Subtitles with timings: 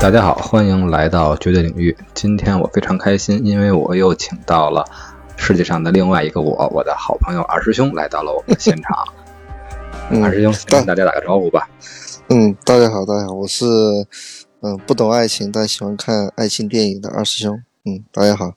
[0.00, 1.94] 大家好，欢迎来到绝对领域。
[2.14, 4.82] 今天我非常开心，因为我又请到了
[5.36, 8.96] 世界上的另外一个我，我的好朋友二师兄来到了我们的现场。
[10.22, 11.68] 二师兄，跟大家打个招呼吧。
[12.30, 13.66] 嗯，大家好，大家好，我是
[14.62, 17.62] 嗯不懂爱情但喜欢看爱情电影的二师兄。
[17.84, 18.54] 嗯，大家好。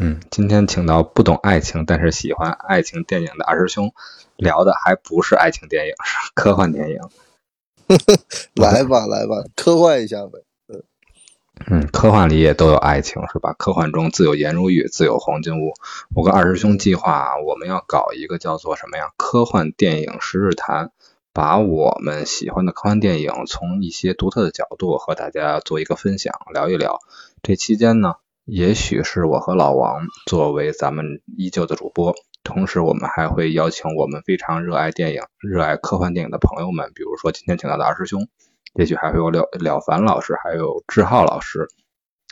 [0.00, 3.92] 嗯，今天请到不懂爱情但是喜欢爱情电影的二师兄，
[4.36, 6.98] 聊的还不是爱情电影，是科幻电影。
[8.54, 10.38] 来吧，来吧，科幻一下呗。
[11.66, 13.52] 嗯，科幻里也都有爱情，是吧？
[13.52, 15.72] 科幻中自有颜如玉，自有黄金屋。
[16.14, 19.10] 我跟二师兄计划，我们要搞一个叫做什么呀？
[19.16, 20.90] 科幻电影十日谈，
[21.32, 26.98] 把我们喜欢的科幻电影从一些独特的角度和大家做一个分享，聊一聊。
[27.42, 28.14] 这期间呢，
[28.46, 38.28] 也许是我和老王作为咱们依旧的主播，同时我们还会邀请我们非常热爱电影、热爱科幻电影的朋友们，比如说今天请到的二师兄。
[38.74, 41.68] 也许还会有了了凡老师，还有志浩老师，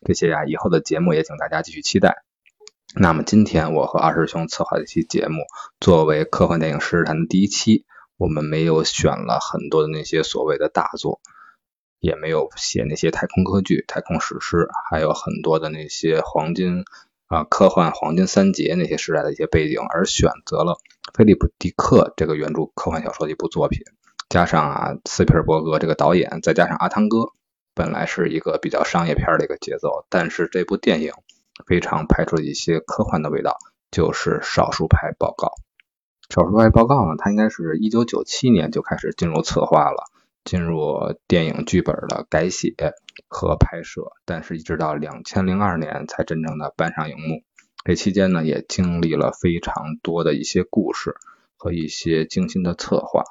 [0.06, 2.22] 这些呀，以后的节目也请大家继续期待。
[2.94, 5.42] 那么今天我和二师兄策划的一期节目，
[5.80, 7.84] 作为科幻电影实谈的第一期，
[8.16, 11.20] 我们没有选了很多的那些所谓的大作，
[12.00, 16.84] 也没有写那些太空歌剧、太空史诗，还有很多的那些黄金
[17.26, 20.78] 啊科幻黄金三杰那些时代的一些背景，而选择了
[21.14, 23.82] 菲利普·迪克这个原著科幻小说的一部作品。
[24.28, 27.32] 加上啊，斯皮尔伯格这个导演，再加上阿汤哥，
[27.74, 31.12] 本来是一个比较商业片的一个节奏，但是这部电影
[31.66, 33.56] 非常拍出了一些科幻的味道，
[33.90, 35.48] 就是《少数派报告》。
[36.34, 40.04] 《少数派报告》呢，它应该是一九九七年就开始进入策划了，
[40.44, 42.74] 进入电影剧本的改写
[43.28, 47.42] 和拍摄，但是一直到两千零二年才真正的搬上荧幕。
[47.82, 51.14] 这期间呢，也经历了非常多的一些故事
[51.56, 53.24] 和一些精心的策划。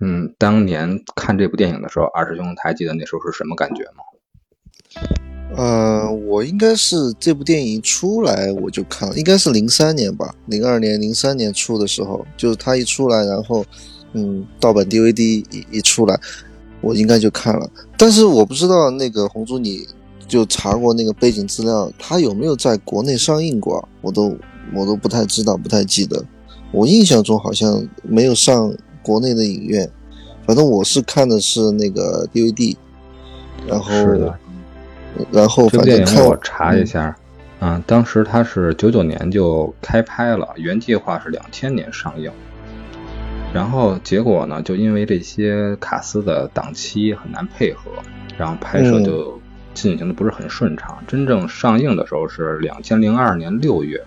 [0.00, 4.04] 嗯，当年看这部电影的时候，二师兄还记得那时候是什么感觉吗？
[5.56, 13.64] 呃，我应该是这部电影出来我就看了，应该是零三年吧，零二年、零三年出的时候，就是它一出来，然后
[14.12, 16.18] 嗯，盗版 DVD 一一出来，
[16.80, 17.68] 我应该就看了。
[17.96, 19.86] 但是我不知道那个红珠，你
[20.28, 23.88] 就查过那个背景资料，它有没有在国内上映过？
[24.02, 24.36] 我都
[24.74, 26.22] 我都不太知道，不太记得。
[26.72, 28.72] 我印象中好像没有上。
[29.08, 29.88] 国内的影院，
[30.46, 32.76] 反正我是看的是那个 DVD，
[33.66, 33.90] 然后，
[35.32, 37.16] 然后反正看我查一下，
[37.58, 42.30] 啊，当时它是九九年就开拍了，原计划是两千年上映，
[43.54, 47.90] 然后结果呢，就因为这些卡司的档期很难配合，
[48.36, 49.40] 然后拍摄就
[49.72, 54.04] 进行的不是很顺畅，真正上映的时候是两千零二年六月。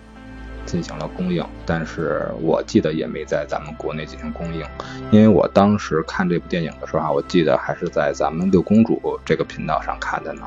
[0.64, 4.64] 进行了供应，但是我记得也没在咱们国内进行供应，
[5.10, 10.42] 因为我当时看这部电影的时候啊，我记得还是在咱们六公主这个频道上看的呢。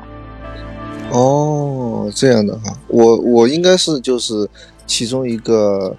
[1.12, 4.48] 哦，这样的哈，我我应该是就是
[4.86, 5.94] 其中一个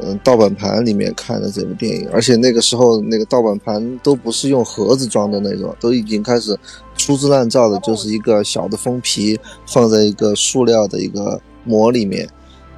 [0.00, 6.58] 嗯盗版盘里面看的这部电影，而且那个时候那个盗版盘都不是用盒子装的那种，都已经开始
[6.96, 12.28] 粗制滥造的，就是一个小的封皮放在一个塑料的一个膜里面。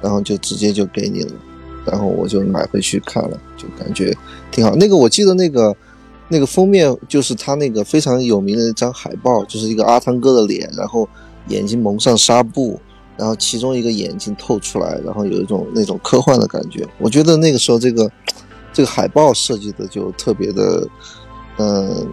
[0.03, 1.31] 然后就直接就给你了，
[1.85, 4.13] 然后我就买回去看了，就感觉
[4.51, 4.75] 挺好。
[4.75, 5.73] 那个我记得那个
[6.27, 11.07] 那个封面就是他那个非常有名的一张海报，就是一个阿汤哥的脸，然后
[11.47, 12.77] 眼睛蒙上纱布，
[13.15, 16.85] 然后其中一个眼睛透出来，然后有一种那种科幻的感觉。
[16.99, 18.11] 我觉得那个时候这个
[18.73, 20.85] 这个海报设计的就特别的，
[21.59, 22.05] 嗯，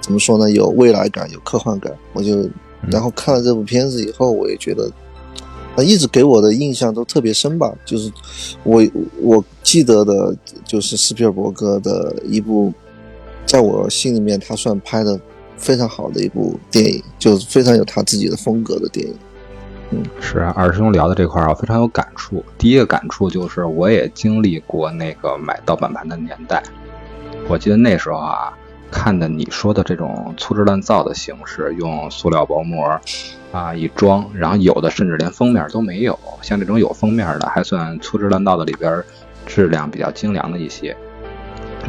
[0.00, 0.50] 怎么说呢？
[0.50, 1.92] 有未来感，有科幻感。
[2.14, 2.48] 我就
[2.90, 4.90] 然后看了这部片子以后，我也觉得。
[5.76, 8.10] 啊，一直给我的印象都特别深吧，就是
[8.64, 8.82] 我
[9.20, 12.72] 我记得的，就是斯皮尔伯格的一部，
[13.44, 15.20] 在我心里面他算拍的
[15.56, 19.14] 非常好的一部电影，就是非常有他自己的风格的电影。
[19.90, 22.42] 嗯，是啊，二师兄聊的这块儿啊，非常有感触。
[22.58, 26.62] 第一个感触就是，我也经历过那个买盗版盘的年代，
[27.48, 28.52] 我记得那时候啊。
[28.90, 33.00] 看的你说的这种粗制滥造的形式，用塑料薄膜
[33.52, 36.18] 啊一装，然后有的甚至连封面都没有。
[36.42, 39.02] 像这种有封面的，还算粗制滥造的里边
[39.44, 40.96] 质量比较精良的一些。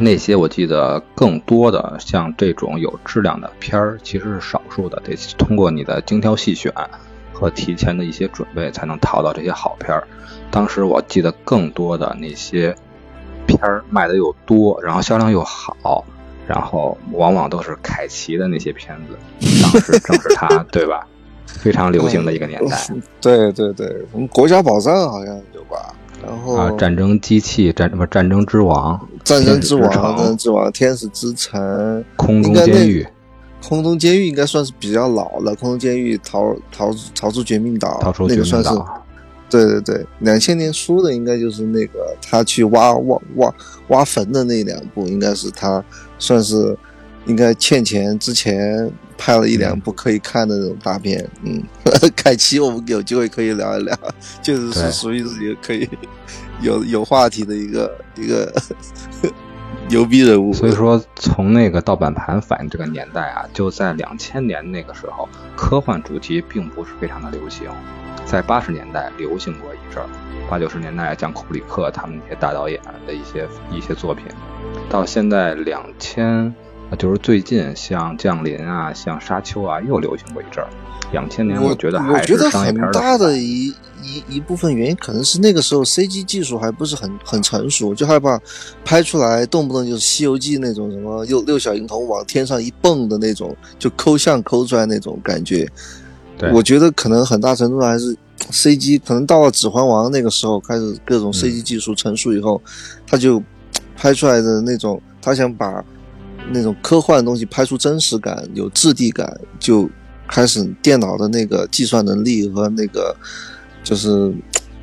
[0.00, 6.72] 那些我记得更多的像这种有质量的片儿，其实是少数的，得通过你的精挑细选
[7.32, 10.06] 和提前的一些准备，才能淘到这些好片儿。
[10.50, 12.76] 当时我记得更多的那些
[13.46, 16.04] 片儿卖的又多，然后销量又好。
[16.48, 21.06] 然后往往都是凯奇的那些片子，当时正是他， 对吧？
[21.46, 22.88] 非常流行的一个年代。
[23.20, 25.94] 对对对，我们国家宝藏好像有吧？
[26.26, 28.06] 然后啊，战争机器，战什么？
[28.06, 33.06] 战争之王，战争之王，战争之王，天使之城，空中监狱。
[33.62, 38.70] 空中监狱应该算是比较老了，空中监狱逃逃逃出绝命岛，逃出那个算是，
[39.50, 43.54] 对对对，两千年出的应该就是那个他去挖挖挖
[43.88, 45.82] 挖坟的那两部，应该是他
[46.18, 46.76] 算是
[47.26, 51.28] 应该欠钱之前拍了一两部可以看的那种大片。
[51.44, 51.62] 嗯，
[52.16, 53.96] 凯奇，我们有机会可以聊一聊，
[54.42, 55.88] 确实是属于自己可以
[56.60, 58.52] 有有话题的一个一个。
[59.90, 65.26] 牛逼人物，所以 说从那个盗版盘反映这个年代啊，就在两千年那个时候，
[65.56, 67.68] 科幻主题并不是非常的流行，
[68.26, 70.08] 在八十年代流行过一阵儿，
[70.48, 74.26] 八九十年代像库布里克他们那些大导演的一些一些作品，
[74.88, 76.54] 到现在两千，
[76.98, 80.68] 就是最近像降临啊，像沙丘啊，又流行过一阵儿。
[81.10, 83.68] 两千年，我觉得还是很大的一
[84.02, 88.38] 一一部分原因，可能是那个时候 CG 技术还不是很很成熟，就害怕
[88.84, 95.66] 拍出来动不动就是《西游记》那种什么六六小龄童往天上一蹦的那种，就抠像抠出来那种感觉。
[96.52, 98.14] 我觉得可能很大程度上还是
[98.50, 102.60] CG，可能到了《指环王》那个时候开始各种 CG 技术成熟以后，
[103.06, 103.42] 他就
[103.96, 105.84] 拍出来的那种，他想把
[106.50, 109.88] 那种科幻的东西拍出真实感、有质地感，就。
[110.30, 113.16] 开始电脑的那个计算能力和那个，
[113.82, 114.30] 就是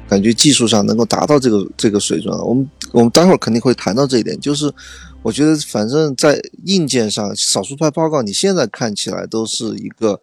[0.10, 2.36] 感觉技术上能够达到这个这个水准。
[2.40, 4.40] 我们我们待会儿肯定会谈到这一点。
[4.40, 4.74] 就是
[5.22, 10.20] 我觉得反正在硬件上，少数派报告你现在看起来都是一个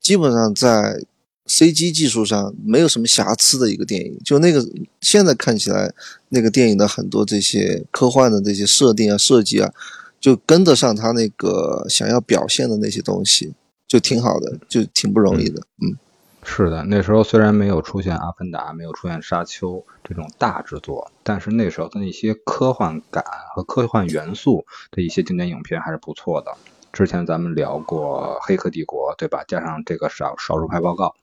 [0.00, 1.00] 基本上在
[1.46, 4.18] CG 技术上没有什么瑕疵的一个电影。
[4.24, 4.64] 就那个
[5.00, 5.92] 现在看起来
[6.30, 9.72] 那个电影的很多这些科幻的这些设定啊设计啊，
[10.20, 13.54] 就跟得上他那个想要表现的那些东西。
[13.88, 15.94] 就挺好的，就挺不容易的，嗯，
[16.42, 23.22] 是的，那时候虽然没有出现《阿凡达》，没有出现《沙丘》这种大制作，但是那时候的那些科幻感
[23.54, 26.52] 和科幻元素的一些经典影片还是不错的。
[26.92, 29.44] 之前咱们聊过《黑客帝国》，对吧？
[29.46, 31.14] 加上这个少少数派报告，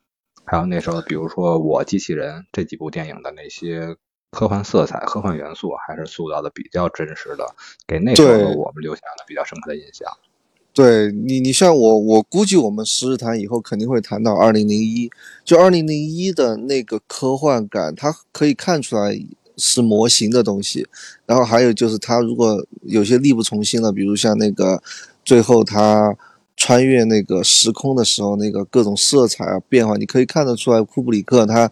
[0.46, 3.96] 还有那时候比如说《我机器人》这几部电影的那些
[4.32, 7.46] 科幻色彩、科幻元素，还是塑造的比较真实的，
[7.88, 10.12] 给那时候我们留下了比较深刻的印象。
[10.74, 15.08] 对你，你像我，我估计我们十日谈以后肯定会谈到二零零一，
[15.46, 19.16] 就二零零一的那个科幻感，它可以看出来
[19.56, 20.88] 是模型的东西。
[21.28, 24.82] 然后还有就是，它如果有些力不从心了，比如像那个
[25.24, 26.18] 最后他
[26.56, 31.72] 穿越那个时空的时候，那个各种色彩啊变化，你可以看得出来，库布里克他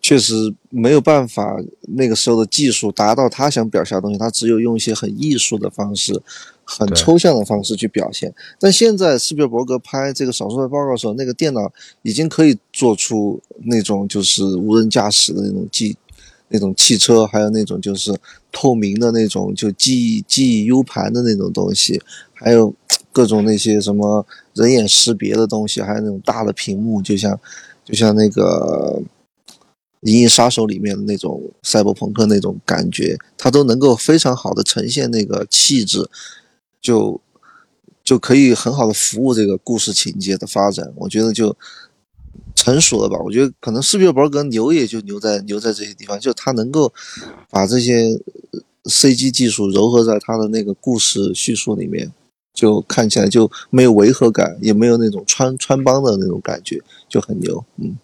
[0.00, 1.56] 确实没有办法
[1.96, 6.22] 那个时候的技术达到他想表现的东西，他只有用一些很艺术的方式。
[6.68, 11.72] 很抽象的方式去表现，但现在斯皮尔伯格拍这个少数的报告的时候，那个电脑
[12.02, 15.96] 已经可以做出那种就是无人驾驶的那种机，
[16.48, 18.14] 那种汽车，还有那种就是
[18.50, 22.00] 透明的那种就记忆记忆 U 盘的那种东西，
[22.34, 22.74] 还有
[23.12, 27.38] 各种那些什么人眼识别的东西，还有那种大的屏幕，就像
[27.84, 29.02] 就像那个。
[30.08, 36.08] 《银翼杀手》里面的那种赛博朋克那种感觉，它都能够非常好的呈现那个气质。
[36.80, 37.20] 就
[38.04, 41.56] 就可以很好的服务这个故事情节的发展，我觉得就
[42.56, 43.16] 成熟了吧。
[43.24, 46.92] 我觉得可能斯皮尔伯格牛也就牛在牛在这些地方，就他能够
[47.50, 48.20] 把这些
[48.84, 52.12] CG 技术糅合在他的那个故事叙述里面，
[52.52, 57.64] 就看起来就没有违和感，也没有那种穿穿帮的那种感觉，就很牛。
[57.76, 57.96] 嗯，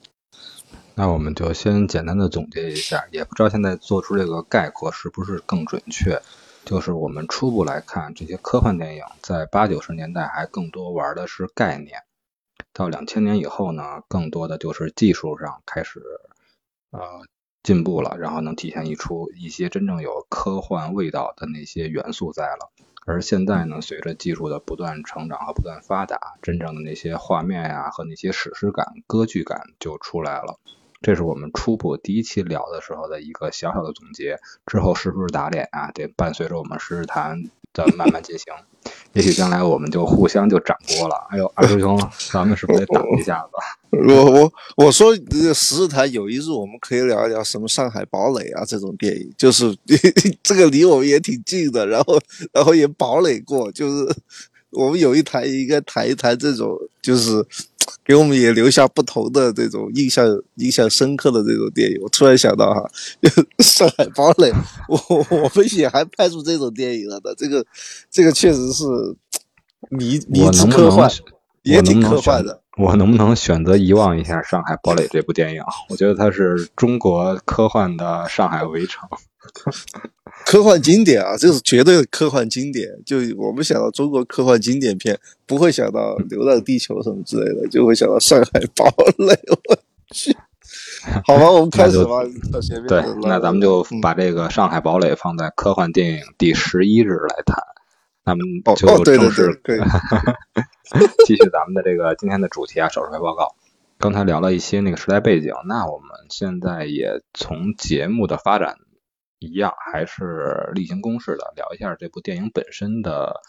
[0.94, 6.21] 那我们就先简单的总结一下，也不知道现在做出这个概括是不是更准确。
[6.64, 11.97] 就是我们初步来看，这些科幻电影在八九十年代还更多玩的是概念，
[12.73, 16.00] 到两千年以后呢，更多的就是技术上开始
[16.90, 17.00] 呃
[17.62, 22.71] 进步了，然后能体现一出一些真正有科幻味道的那些元素在了。
[23.04, 30.61] 而现在呢，随着技术的不断成长和不断发达，真正的那些画面呀和那些史诗感、歌剧感就出来了。
[31.00, 35.90] 这是我们初步第一期聊的时候的一个小小的总结，之后是不是打脸啊？
[35.90, 37.42] 得伴随着我们实时谈
[37.73, 38.54] 的慢慢进行。
[39.12, 41.14] 也许将来我们就互相就掌锅了。
[41.30, 41.98] 哎呦，二师兄，
[42.30, 43.50] 咱们是不是得打一下子？
[44.08, 45.14] 我我我说，
[45.54, 49.76] 十日台有一日我们可以聊一聊什么《上海堡垒》啊这种电影，就是
[50.42, 52.18] 这个离我们也挺近的，然后
[52.52, 54.16] 然后也堡垒过，就是
[54.70, 57.46] 我们有一台应该谈一谈这种，就是。
[58.04, 61.99] 给我们也留下不同的这种印象、印象深刻的这种电影。
[62.02, 62.90] 我突然想到哈，
[63.62, 64.50] 《上海堡垒》，
[64.88, 64.99] 我
[65.30, 67.35] 我们也还拍出这种电影了的。
[67.37, 67.64] 这个
[68.11, 68.85] 这个确实是
[69.90, 71.11] 迷迷之科幻，
[71.62, 72.61] 也挺科幻的。
[72.78, 75.62] 我能不能选择遗忘一下《上海堡垒》这部电影？
[75.90, 79.09] 我觉得它是中国科幻的《上海围城》。
[80.44, 82.88] 科幻经典啊，这是绝对的科幻经典。
[83.04, 88.87] 就我们想到中国科幻经典片，不会想到《流浪地球》什么之类的，就会想到《上海堡
[89.18, 89.35] 垒》。
[89.68, 89.78] 我
[90.12, 90.37] 去，
[91.26, 92.23] 好吧，我们开始吧。
[92.88, 97.56] 对，那咱们就把这个《上海堡垒》放在科幻电影第十一日来谈。
[98.25, 98.42] 那么
[98.76, 99.61] 就正式
[101.26, 103.54] 继续咱们的这个今天的主题啊，手术报告。
[103.99, 108.76] 刚才聊了一些那个时代背景，那我们现在也从节目的发展
[109.46, 113.40] 一样，还是例行公事的聊一下这部电影本身的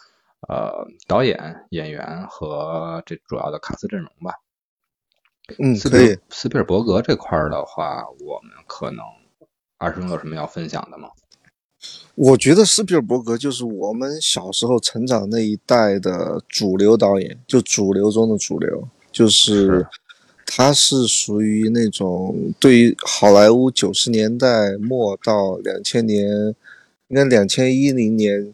[0.48, 4.34] 呃导演、演员和这主要的卡斯阵容吧。
[5.60, 6.18] 嗯，可以。
[6.30, 9.04] 斯皮尔伯格这块的话，我们可能
[9.78, 11.10] 二师兄有什么要分享的吗？
[12.16, 19.88] 我觉得斯皮尔伯格就是我们小时候成长那一代的主流导演，就主流中的主流，就是。
[20.56, 26.54] 他是属于那种对于好莱坞九十年代末到两千年，
[27.08, 28.54] 应该两千一零年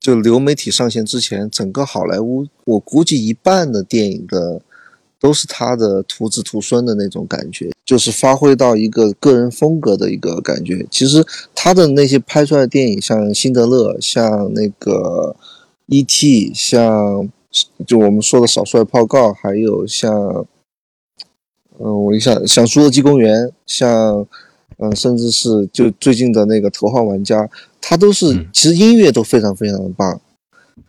[0.00, 4.60] 就流媒体上线之前，整个好莱坞我估计一半的电影的
[5.20, 10.84] 都是他的徒子徒孙的那种感觉，就是发挥到一个个人风格的一个感觉。
[10.90, 15.36] 其实他的那些拍出来的电影，像《辛德勒》，像那个
[15.86, 17.30] 《E.T.》，像
[17.86, 20.44] 就我们说的《少帅报告》，还有像。
[21.80, 24.26] 嗯，我一想，像《侏罗纪公园》，像，
[24.78, 27.42] 嗯，甚至是就最近的那个《头号玩家》，
[27.80, 30.20] 它都是其实音乐都非常非常的棒，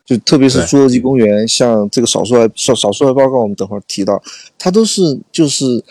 [0.04, 4.20] 就特别是《侏罗纪公园》，像这个《少数派少少数派报告》，我们等会儿提到，
[4.58, 5.84] 它都是就是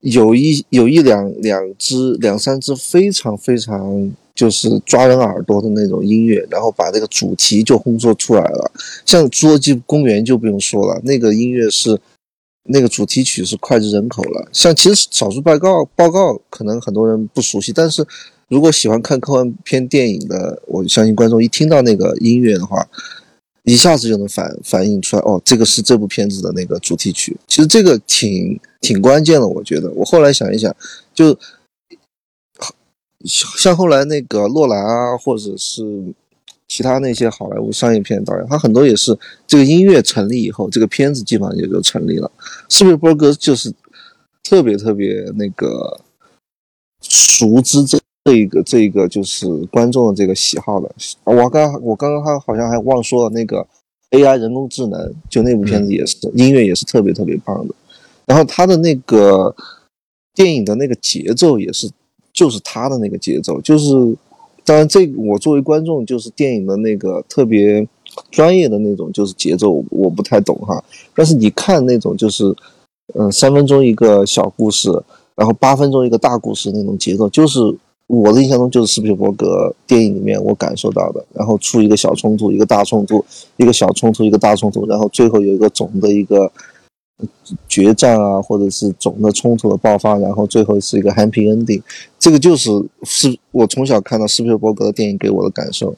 [0.00, 8.72] 有一有一两两只两三只非常非常就是抓人耳朵的那种音乐，然后把这个主题就烘托出来了。
[9.04, 12.00] 像《侏罗纪公园》就不用说了，那个音乐是。
[12.64, 18.06] 那个主题曲是脍炙人口了，像其实少数报告报告可能很多人不熟悉，但是
[18.48, 22.86] 如果喜欢看科幻片电影的，我相信观众一听到那个音乐的话，
[23.64, 27.36] 一下子就能反反映出来，哦，这个是这部片子的那个主题曲。
[27.46, 29.90] 其实这个挺挺关键的，我觉得。
[29.92, 30.74] 我后来想一想，
[31.14, 31.36] 就
[33.24, 36.14] 像后来那个洛兰啊，或者是。
[36.70, 42.30] 其他那些好莱坞商业片导演，他很多也是这个音乐成立以后，这个片子基本上也就成立了。
[42.68, 43.74] 斯皮尔伯格就是
[44.44, 46.00] 特别特别那个
[47.02, 50.88] 熟知这这一个这一个就是观众的这个喜好的。
[51.24, 53.66] 我刚我刚刚还好像还忘说了那个
[54.12, 57.74] AI 人工智能，就那部片子也是音乐也是特别特别棒的。
[58.26, 59.52] 然后他的那个
[60.34, 61.90] 电影的那个节奏也是，
[62.32, 64.16] 就是他的那个节奏就是。
[64.70, 67.84] 当然，这我作为观众，就是电影的那个特别
[68.30, 70.80] 专业的那种，就是节奏我不太懂哈。
[71.12, 72.54] 但是你看那种，就是
[73.14, 74.88] 嗯，三分钟一个小故事，
[75.34, 77.58] 然后八分钟一个大故事那种节奏，就是
[78.06, 81.24] 我的印象中就是斯皮伯格电影里面我感受到的。
[81.34, 83.24] 然后出一个小冲突，一个大冲突，
[83.56, 86.48] 一个小冲突，一个大冲突，然后最后有一个总的一个。
[87.68, 91.82] 决战啊，或者是总的冲突的爆发，然后最后是一个 happy ending，
[92.18, 92.70] 这个就是
[93.02, 95.94] 是我从小看到斯皮尔伯格的电影给我的感受，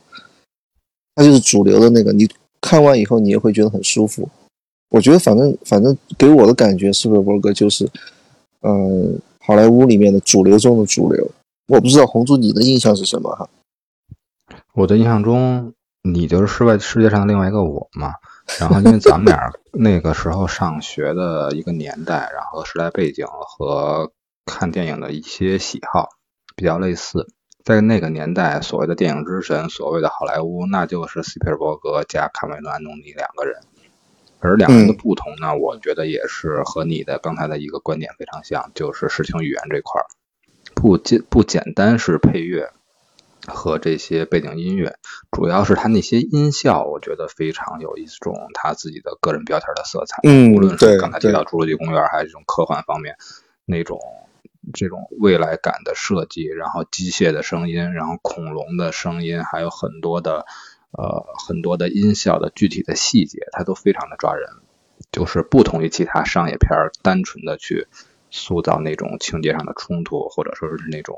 [1.14, 2.29] 它就是主流的那个，你
[2.61, 4.29] 看完以后你也会觉得很舒服。
[4.91, 7.88] 我觉得反正反正给我的感觉，斯皮尔伯格就是，
[8.61, 11.31] 嗯，好莱坞里面的主流中的主流。
[11.69, 13.49] 我不知道红猪你的印象是什么哈？
[14.75, 18.12] 我的印象中，你就是世外世界上的另外一个我嘛。
[18.61, 24.12] 然后，因为咱们俩那个时候上学的一个年代，然后时代背景和
[24.44, 26.09] 看电影的一些喜好
[26.54, 27.26] 比较类似，
[27.64, 33.61] 在那个年代，所谓的电影之神，所谓的好莱坞，那就是斯皮尔伯格加卡梅伦·安东尼两个人。
[34.40, 40.06] 而两个人的不同呢，我觉得也是和你的刚才的一个观点非常像，就是视听语言这块儿，
[40.75, 42.73] 不简不简单是配乐。
[43.46, 44.96] 和这些背景音乐，
[45.30, 50.20] 主要是他那些音效，我觉得非常有一种他自己的个人标签的色彩。
[50.22, 53.16] 嗯，无论是刚才提到《侏罗纪公园》，还是这种科幻方面
[53.64, 53.99] 那种
[54.72, 60.46] 这种未来感的设计，然后机械的声音，然后恐龙的声音，还有很多的
[60.92, 64.49] 呃很多的音效的具体的细节，它都非常的抓人。
[65.11, 66.70] 就是不同于其他商业片
[67.02, 67.88] 单纯的去
[68.30, 71.16] 塑造那种情节上的冲突，或者说是那种。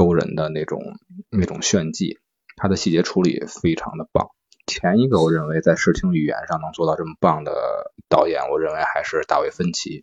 [0.00, 0.80] 勾人的那种
[1.28, 2.16] 那种炫技，
[2.56, 4.28] 他的细节处理非常的棒。
[4.66, 7.52] 前一个我认为在视听语言上能做到这么棒的
[8.08, 10.02] 导演，我认为还是大卫芬奇。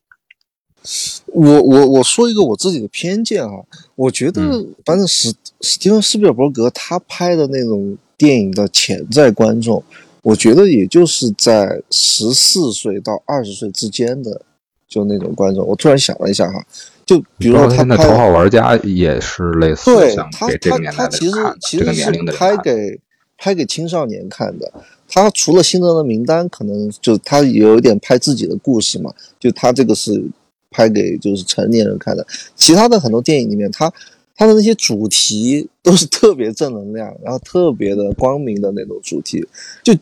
[1.25, 3.49] 我我我说一个我自己的偏见啊，
[3.95, 9.83] 我觉得反正史史蒂芬斯皮尔伯格他拍的那种电影的潜在观众，
[10.21, 14.45] 我觉得也就是在十四岁到二十岁之间的
[14.87, 15.65] 就那种观众。
[15.65, 16.63] 我突然想了一下哈。
[17.07, 22.99] 就比如说他拍《头号玩家》也是类似，对他给这个年代的看，这个年龄拍给
[23.37, 24.71] 拍给青少年看的。
[25.09, 30.21] 他除了《辛德勒名单》，可能就他有一点拍自己的故事嘛，就他这个是
[30.69, 32.27] 拍给就是成年人看的。
[32.57, 33.89] 其他的很多电影里面，他
[34.35, 39.47] 他的那些主题都是特别正能量，然后特别的光明的那种主题。
[39.81, 39.93] 就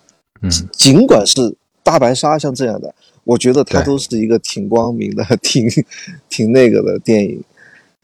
[0.71, 2.91] 尽管是大白鲨像这样的，
[3.25, 5.67] 我觉得它都是一个挺光明的、 挺
[6.29, 7.44] 挺那个的电影。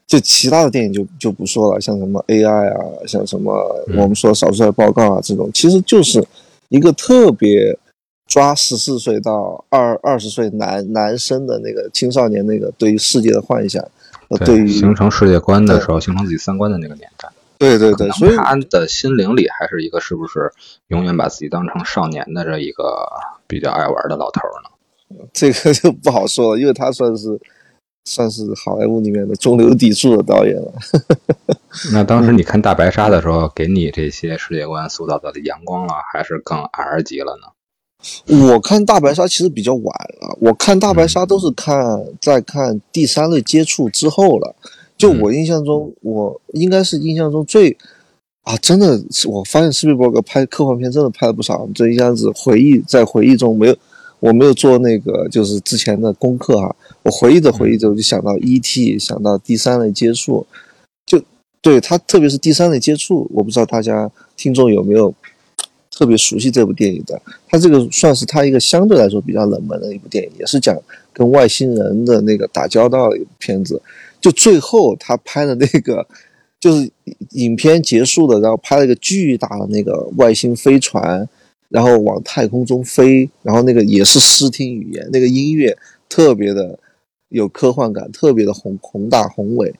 [0.06, 3.52] 就其他的电影就就不说了，像什么 AI 啊，像什么
[3.96, 6.22] 我们说少数派报告啊这种，其实就是。
[6.68, 7.78] 一个特别
[8.26, 13.86] 抓十四岁到二二十岁男男生的那个青少年那个对于世界的幻想，
[14.42, 17.28] 对于形成世界观的时候，形成自己三观的那个年代。
[17.58, 20.50] 对对对，所以他的心灵里还是一个是不是
[20.86, 23.06] 永远把自己当成少年的这一个
[23.46, 24.70] 比较爱玩的老头呢？
[25.32, 27.40] 这个 就不好说了，因为他算是
[28.04, 30.72] 算是好莱坞里面的中流砥柱的导演了。
[31.92, 37.48] 那当时你看大白鲨的时候，给你这些世界观塑造的阳光了，还是更 R 级了呢？
[38.26, 39.84] 我看大白鲨其实比较晚
[40.20, 44.56] 了，我看大白鲨都是看在看第三类接触之后了。
[44.98, 47.76] 就我印象中，我应该是印象中最
[48.42, 51.68] 啊，真的是我发现斯皮尔伯格拍科幻片真的拍了不少。
[51.74, 53.76] 这一下子回忆在回忆中没有，
[54.22, 56.76] 我没有做那个就是之前的功课哈。
[57.02, 60.46] 我回忆着回忆着，我就想到 E.T.，想到第三类接触。
[61.04, 61.20] 就
[61.60, 65.12] 对他，特别是第三类接触，我不知道大家听众有没有
[65.90, 67.20] 特别熟悉这部电影的。
[67.48, 70.80] 他这个算是他一个相对来说比较冷门的一部电影，也是讲
[71.12, 73.82] 跟外星人的那个打交道的一部片子。
[74.20, 76.06] 就最后他拍的那个，
[76.60, 76.88] 就是
[77.30, 81.28] 影片结束的，然后拍了一个巨大的那个外星飞船，
[81.72, 85.76] 然后往太空中飞，然后那个也是视听语言，那个音乐
[86.08, 86.78] 特别的
[87.30, 89.74] 有科幻感，特别的宏宏大宏伟，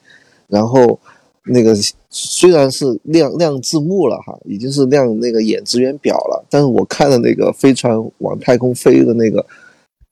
[0.49, 0.99] 然后。
[1.45, 1.75] 那个
[2.09, 9.45] 虽然是亮亮字幕了哈，已经是亮那个演职员表了，但是我看的那个飞船往太空飞的那个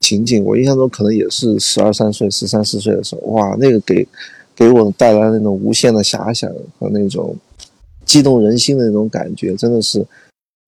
[0.00, 4.04] 情景，我印象中可能也是十二三岁、十三四岁的时候，哇，那个给
[4.57, 6.50] 给我带来那种无限的遐想
[6.81, 7.37] 和那种
[8.04, 10.04] 激动人心的那种感觉，真的是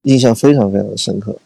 [0.02, 1.36] 印象非常非常的深刻。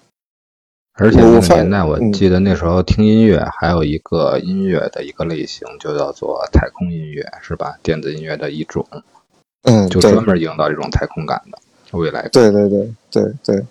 [0.99, 7.79] 而且那个年代，我记得那时候听音乐还有一个音乐的一个类型，就叫做太空音乐，是吧？
[7.83, 8.87] 电子音乐的一种，
[9.64, 11.59] 嗯，就专门营造这种太空感的
[11.99, 12.27] 未来。
[12.29, 13.62] 对对对对对，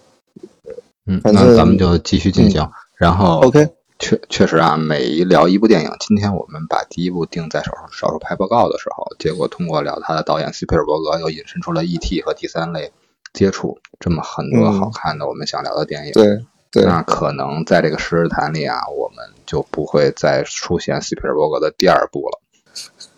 [1.07, 2.69] 嗯，那咱们就继续进行。
[2.95, 12.21] 然后，OK，确确实啊，每一聊一部电影，今天我们把第一部定在少数少数派报告的时候，结果通过聊他的导演斯皮尔伯格，又引申出了 E.T.
[12.21, 12.91] 和第三类
[13.35, 16.13] 接触这么很多好看的我们想聊的电影。
[16.13, 16.83] 对。
[16.83, 22.41] 那可能在这个十日谈里啊，我们就不会再出现斯皮尔伯格的第二部了。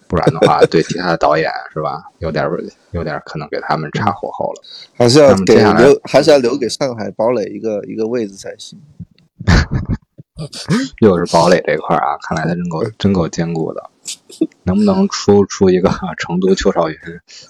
[0.08, 2.48] 不然的话，对其他的导演是吧， 有点
[2.92, 4.62] 有点可能给他们插火候了。
[4.96, 8.80] 还是要给留，还是要留给上海堡垒一个一个位置才行。
[11.02, 13.84] 又是堡垒这块啊，看来他真够真够坚固的。
[14.64, 16.96] 能不能出出一个成都邱少云？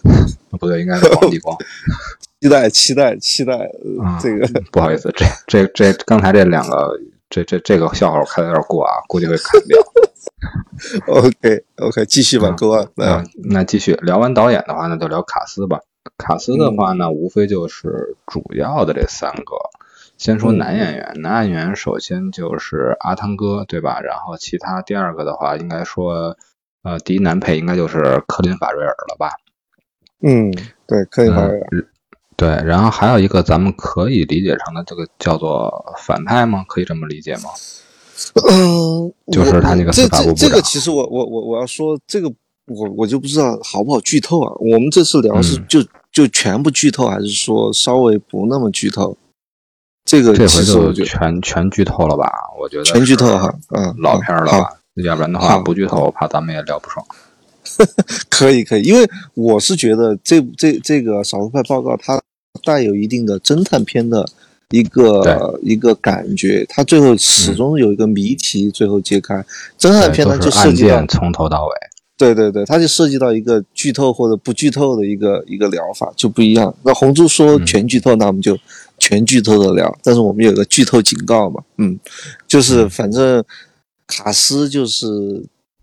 [0.58, 1.56] 不对，应该是黄继光。
[2.40, 3.70] 期待期待期待，
[4.22, 9.78] 这个 不好意思，这这这刚才这两个这这这个笑话我开的有点过啊，估计会砍掉。
[11.08, 12.88] OK OK，继续吧，各位。
[12.96, 15.80] 那那继续聊完导演的话，那就聊卡斯吧。
[16.18, 19.56] 卡斯的话呢，无非就是主要的这三个。
[20.18, 24.00] 先说男演员，男演员首先就是阿汤哥，对吧？
[24.02, 26.38] 然后其他第二个的话，应该说
[26.84, 29.32] 呃，第一男配应该就是科林法瑞尔了吧？
[30.22, 30.52] 嗯，
[30.88, 31.88] 对，科林法瑞尔。
[32.38, 36.64] 对，然后还有一个咱们可以理解成的这个叫做反派吗？
[36.68, 37.50] 可以这么理解吗？
[38.48, 42.32] 嗯， 就是他那个司法部部这个其实我我我我要说这个
[42.68, 44.54] 我我就不知道好不好剧透啊。
[44.60, 49.18] 我们这次聊是就就全部剧透，还是说稍微不那么剧透？
[50.06, 52.32] 这个这回就全全剧透了吧？
[52.60, 54.78] 我觉得全剧透哈，嗯，老片了吧？
[55.04, 57.04] 要不然的话不剧透，我怕咱们也聊不爽。
[58.30, 62.22] 可以可以，因为我是觉得这这这个少数派报告它。
[62.64, 64.28] 带有一定的侦探片的
[64.72, 69.36] 一个一个感觉，它最后始终有一个谜题，最后揭开。
[69.80, 71.74] 侦探片呢就涉及到从头到尾，
[72.18, 76.76] 对对对，它就涉及到一个剧透或者不剧透的一个一个疗法就不一样。
[76.84, 78.58] 那红猪说全剧透，那我们就
[78.98, 81.98] 全剧透的聊，但是我们有个剧透警告嘛，嗯，
[82.46, 83.42] 就是反正
[84.06, 85.08] 卡斯就是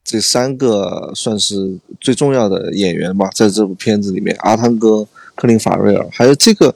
[0.04, 5.06] 这三个算是最重要的演员吧，在这部片子里面，阿汤哥。
[5.34, 6.74] 克林法瑞尔，还有这个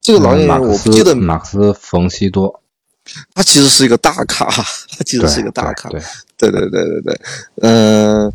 [0.00, 2.60] 这个老演员，我不记得马克思冯西多，
[3.34, 4.46] 他其实是一个大咖，
[4.96, 6.06] 他其实是一个大咖，对对。
[6.36, 7.20] 对对对对，
[7.62, 8.30] 嗯，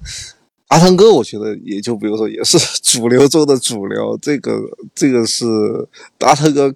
[0.69, 4.57] 阿汤哥，我觉得也就比如说也是主流中的主流，这个
[4.95, 5.45] 这个是
[6.19, 6.73] 阿汤哥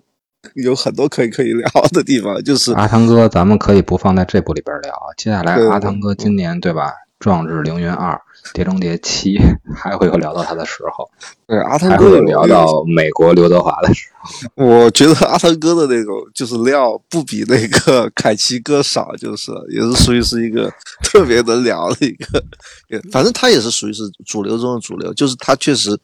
[0.56, 4.94] 有很多可以可以聊的地方，就是阿汤哥，咱们可以不放在这部里边聊。
[5.18, 8.12] 接下来阿汤哥今年对吧，《壮志凌云二》
[8.54, 9.38] 《碟中谍七》
[9.74, 11.10] 还会有聊到他的时候，
[11.48, 14.24] 对阿汤哥有聊到美国刘德华的时候。
[14.56, 20.72] 我觉得阿汤哥的那种就是料不比那个凯奇哥少，就是也是属于是一个
[21.04, 22.44] 特别能聊的一个，
[22.90, 25.98] 也反正他也是属于是主流中的主流，就是他确实，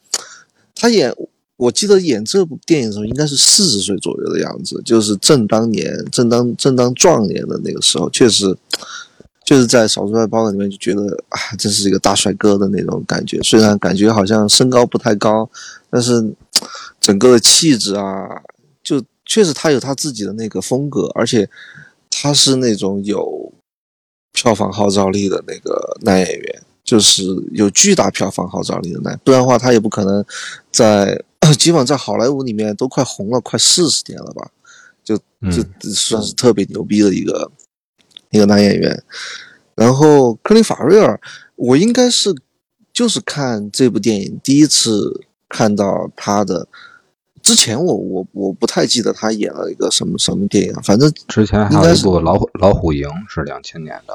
[0.74, 1.14] 他演
[1.56, 8.56] 我记得演这部电影的时候应该是四十岁左右的样子，就是正当年、正当正当壮年的那个时候，确实。
[9.44, 13.40] 就是在《少数派报告》里面就觉得啊，真是一个大帅哥的那种感觉。
[13.42, 15.48] 虽然感觉好像身高不太高，
[15.90, 16.32] 但是
[17.00, 18.28] 整个的气质啊，
[18.82, 21.48] 就确实他有他自己的那个风格，而且
[22.10, 23.52] 他是那种有
[24.32, 30.24] 票房号召力的那个男演员，就是有巨大票房号召力的男，不然的话他也不可能
[30.70, 31.20] 在
[31.58, 34.48] 基本上在好莱坞里面都快红了快四十年了吧，
[35.02, 37.50] 就就嗯算是特别牛逼的一个
[38.30, 39.02] 一个男演员。
[39.74, 41.20] 然后克林法瑞尔，
[41.56, 42.34] 我应该是
[42.92, 46.66] 就是看这部电影第一次看到他的。
[47.42, 54.14] 之前我我我不太记得他演了一个什么什么电影，反正之前还有一部《老虎老虎营》是两千年的。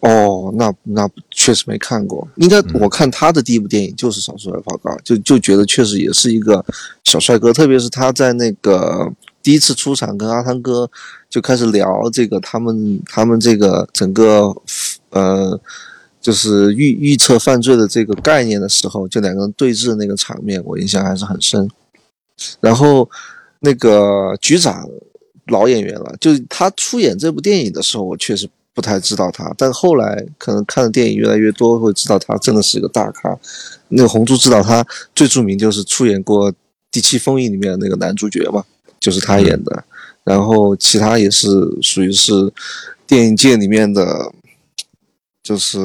[0.00, 2.26] 哦，那那确实没看过。
[2.36, 6.64] 应该我看他的第一部电影就是《少数派报告》，就就觉得确实也是一个
[7.04, 10.90] 小帅哥，特别是他在那个第一次出场跟阿汤哥
[11.30, 14.52] 就开始聊这个他们他们这个整个
[15.10, 15.58] 呃
[16.20, 21.70] 就是预预测犯罪的这个概念的时候，就两个人对峙那个场面，我印象还是很深。
[22.60, 23.08] 然后
[23.60, 24.86] 那个局长
[25.46, 33.38] 老演员了，就他出演这部电影的时候，我确实不太知道他，但后来可能看的电影越来越多，会知道他真的是一个大咖。
[33.88, 36.52] 那个红猪知道他最著名就是出演过
[36.90, 38.64] 《第七封印》里面的那个男主角嘛，
[38.98, 39.84] 就是他演的。
[40.24, 41.48] 然后其他也是
[41.82, 42.32] 属于是
[43.06, 44.32] 电影界里面的，
[45.42, 45.78] 就是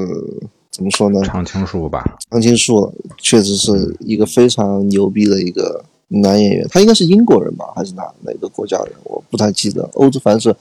[0.69, 1.21] 怎么说呢？
[1.23, 8.91] 常青树吧，常青树确实是一个非常牛逼的一个男演员，他应该是英国人吧，还是哪哪个国家人？
[9.03, 9.89] 我不太记得。
[9.93, 10.59] 欧洲反正是，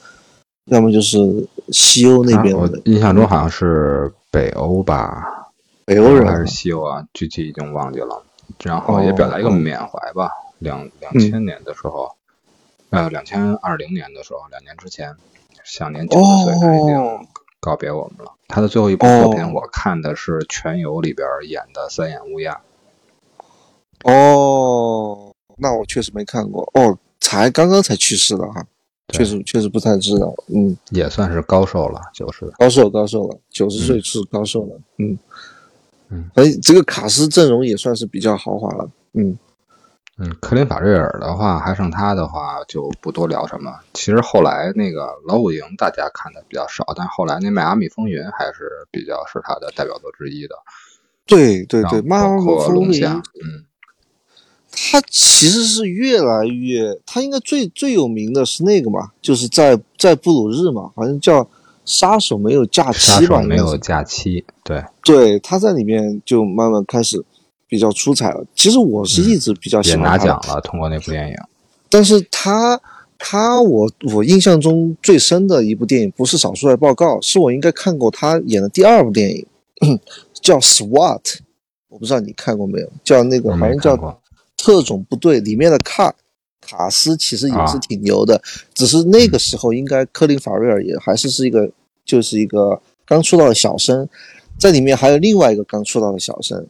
[0.66, 1.18] 要么就是
[1.70, 5.50] 西欧那边啊我的印象中好像是北欧吧，
[5.84, 7.04] 北欧人还是西欧啊？
[7.12, 8.22] 具体已经忘记了。
[8.62, 10.30] 然后也表达一个缅怀吧。
[10.60, 12.08] 两两千年的时候，
[12.94, 15.14] 呃，两千二零年的时候，两年之前，
[15.64, 17.20] 享年九十岁，他已经哦
[17.60, 18.32] 告别我们了。
[18.48, 22.60] 他的最后一部作品，哦我看的是《全游》里边演的三眼乌鸦。
[24.04, 28.64] 哦，那我确实没看过哦，才刚刚才去世的哈，
[29.08, 30.34] 确实确实不太知道。
[30.48, 34.80] 嗯，也算是高寿了，就是高寿高寿了，九十岁是高寿了。
[34.98, 35.18] 嗯
[36.10, 38.90] 嗯，哎，这个卡斯阵容也算是比较豪华了。
[39.14, 39.38] 嗯。
[40.16, 43.72] 嗯，科林法瑞尔的话，还剩他的话就不多聊什么。
[43.94, 50.54] 其实后来那个《老虎营》大家看的比较少，但后来那《迈阿密风云》还是比较是他的代表作之一的。
[51.26, 53.64] 对对对，然后妈妈包括风云龙虾，嗯，
[54.70, 61.48] 他其实是越来越，他应该最最有名的是那个嘛，就是在在布鲁日嘛，好像叫
[61.84, 67.24] 杀手没有假期吧，杀手没有假期，对，对，他在里面就慢慢开始
[67.68, 68.44] 比较出彩了。
[68.54, 71.36] 其实我是一直比较喜欢他也，拿奖了，通过那部电影。
[71.88, 72.80] 但是他
[73.18, 79.46] 他我我印象中最深的一部电影不是《少数派报告》，是我应该看过他演的第二部电影，
[80.40, 81.22] 叫《SWAT》，
[81.88, 82.90] 我不知道你看过没有？
[83.02, 84.20] 叫那个好像叫。
[84.56, 86.14] 特种部队里面的卡
[86.60, 88.40] 卡斯其实也是啊挺牛的，
[88.72, 91.68] 只是那个时候应该科林法瑞尔也还是是一个
[92.02, 94.08] 就是一个刚出道的小生，
[94.58, 96.66] 在里面还有另外一个刚出道的小生，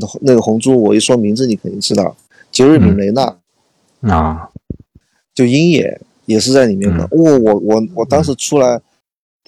[0.00, 2.16] 那那个红猪我一说名字你肯定知道，
[2.50, 3.36] 杰瑞米嗯雷纳。
[4.02, 4.48] 啊，
[5.32, 7.08] 就鹰眼也是在里面的。
[7.12, 8.80] 嗯哇、我我我当时出来，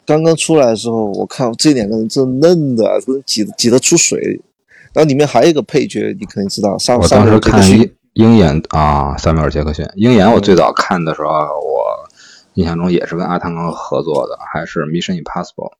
[0.07, 4.40] 刚刚出来的时候，我看这两个人真嫩的，真挤挤得出水。
[4.92, 9.85] 然后里面还有一个配角，你肯定知道，萨我当时看鹰鹰眼啊，塞缪尔杰克逊。
[9.96, 12.09] 鹰眼我最早看的时候，我
[12.54, 15.70] 印象中也是跟阿汤哥合作的，还是《Mission Impossible》。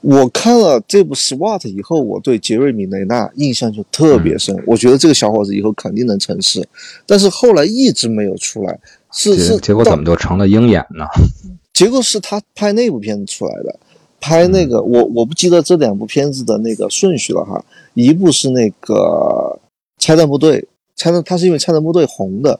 [0.00, 4.56] 我看了这部 SWAT 以后，我对杰瑞米雷纳印象就特别深。
[4.66, 6.66] 我觉得这个小伙子以后肯定能成事，
[7.06, 8.78] 但是后来一直没有出来，
[9.12, 11.04] 是结是结果怎么就成了鹰眼呢？
[11.72, 13.78] 结果是他拍那部片子出来的，
[14.20, 17.64] 拍那个、我我不记得这两部片子的那个顺序了哈，
[17.94, 19.58] 一部是那个
[19.98, 22.58] 拆弹部队，拆弹他是因为拆弹部队红的，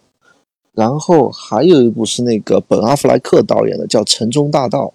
[0.73, 4.93] 然后还有一部是那个本阿弗莱克导演的叫《城中大道》，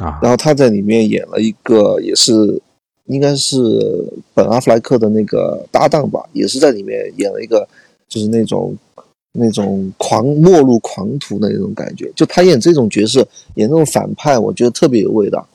[0.00, 2.60] 啊，然后他在里面演了一个也是
[3.06, 3.56] 应该是
[4.34, 7.68] 本阿弗莱克的那个搭档吧，也是在里面演了一个，
[8.08, 8.74] 就是那种
[9.32, 12.10] 那种狂末路狂徒的那种感觉。
[12.16, 13.20] 就他演这种角色，
[13.56, 15.46] 演那种反派，我觉得特别有味道。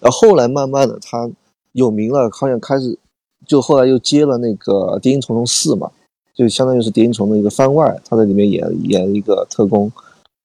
[0.00, 1.30] 然后后来慢慢的他
[1.72, 2.98] 有名了，好像开始
[3.46, 5.90] 就后来又接了那个《谍影重重四》嘛，
[6.34, 9.90] 就相当于是《谍影重重》的一个番外，他在里面演演一个特工，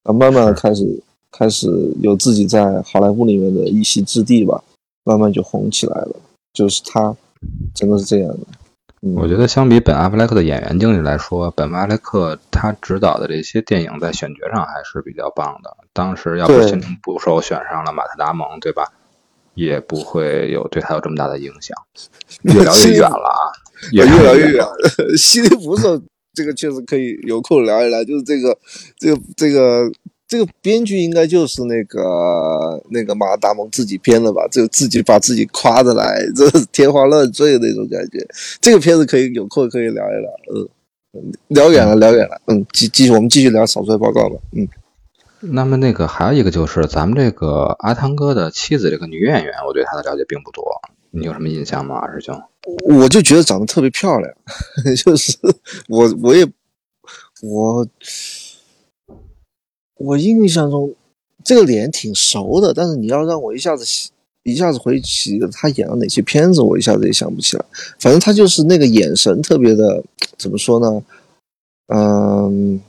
[0.04, 1.68] 然后慢慢的开始开始
[2.02, 4.64] 有自己在好莱坞里面的一席之地吧，
[5.04, 6.16] 慢慢就红起来了。
[6.54, 7.16] 就是他，
[7.76, 8.40] 真的是这样的。
[9.14, 15.78] 我觉得相比本阿弗莱克的演员经历来说，本阿弗莱克他执导的这些电影在选角上还是比较棒的。
[15.94, 18.92] 当时要不是心捕手选上了马特·达蒙，对吧？
[19.54, 21.78] 也不会有对他有这么大的影响。
[22.42, 23.40] 越聊越远了啊，
[23.92, 24.66] 越 聊越远。
[25.18, 26.02] 心理捕手
[26.34, 28.58] 这个确实可以有空聊一聊，就是这个，
[28.98, 29.90] 这个，这个。
[30.30, 34.48] 这个编剧应该就是那个那个马达蒙自己编的吧？
[34.52, 38.24] 就自己把自己夸的来，这天花乱坠那种感觉。
[38.62, 44.68] 这个片子可以有空可以聊一聊，嗯，聊远了聊远了，嗯，继继续我们继续聊少帅报告吧，嗯。
[45.42, 50.64] 那么那个还有一个就是咱们这个阿汤哥的妻子这个女演员，我对她的了解并不多，
[51.10, 52.40] 你有什么印象吗，二师兄？
[52.88, 54.32] 我就觉得长得特别漂亮，
[55.04, 55.36] 就是
[55.88, 56.46] 我我也
[57.42, 57.88] 我。
[60.00, 60.94] 我印象中，
[61.44, 63.86] 这个脸挺熟的，但是你要让我一下子
[64.44, 67.66] 一下子回忆起他演了哪些片子，我一下子也想不起来。
[68.00, 70.02] 反正他就是那个眼神特别的，
[70.38, 71.04] 怎么说呢？
[71.94, 72.80] 嗯，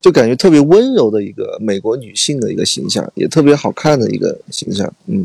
[0.00, 4.92] 就感觉特别温柔的一个美国女性的一个形象，也特别好看的一个形象。
[5.06, 5.24] 嗯，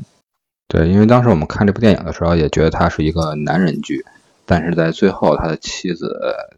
[0.67, 4.05] 对，因为当时我们看这部电影的时候，也觉得他是一个男人剧，
[4.45, 6.15] 但是在最后他的妻子，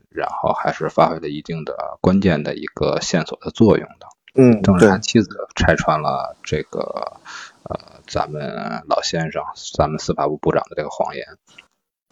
[0.09, 4.08] 然后还是发挥了一定的关键的一个线索的作用的。
[4.35, 7.19] 嗯，正是他妻子拆穿了这个，
[7.63, 9.43] 呃，咱们老先生，
[9.75, 11.25] 咱们司法部部长的这个谎言。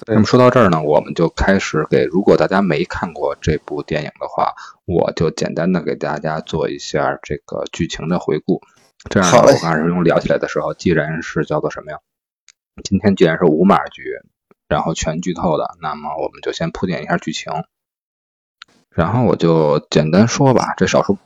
[0.06, 4.54] 那么说到这儿呢，我们就开始给，如果大家没看过这部电影的话，
[4.86, 8.62] 我就简单的给大家做一下这个剧情的回顾。
[9.10, 12.00] 这样，我跟二师兄聊起来的时候，既然是叫做什么呀？
[12.84, 14.04] 今天既然是无码剧，
[14.68, 17.52] 然后全剧透的，那么我们就先铺垫一下剧情。
[18.90, 21.18] 然后我就简单说吧，这少数。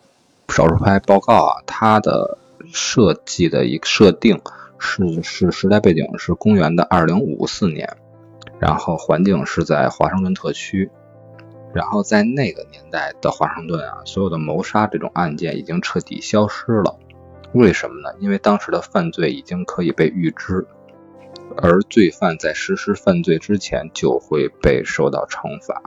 [0.50, 2.38] 少数派报告啊，它的
[2.74, 4.42] 设计的一个设定
[4.80, 7.98] 是是时代背景是公元的二零五四年，
[8.60, 10.90] 然后环境是在华盛顿特区，
[11.74, 16.98] 然后在那个年代的华盛顿啊，所有的谋杀这种案件已经彻底消失了。
[17.54, 18.16] 为什么呢？
[18.20, 20.66] 因为当时的犯罪已经可以被预知，
[21.58, 25.82] 而罪犯在实施犯罪之前就会被受到惩罚。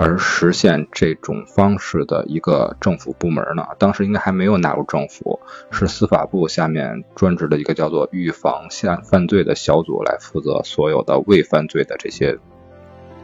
[0.00, 5.40] 而实现这种方式的一个政府部门呢，当时应该还没有纳入政府，
[5.72, 12.38] 是司法部下面专职的一个叫做预防下犯罪的小组来负责所有的未犯罪的这些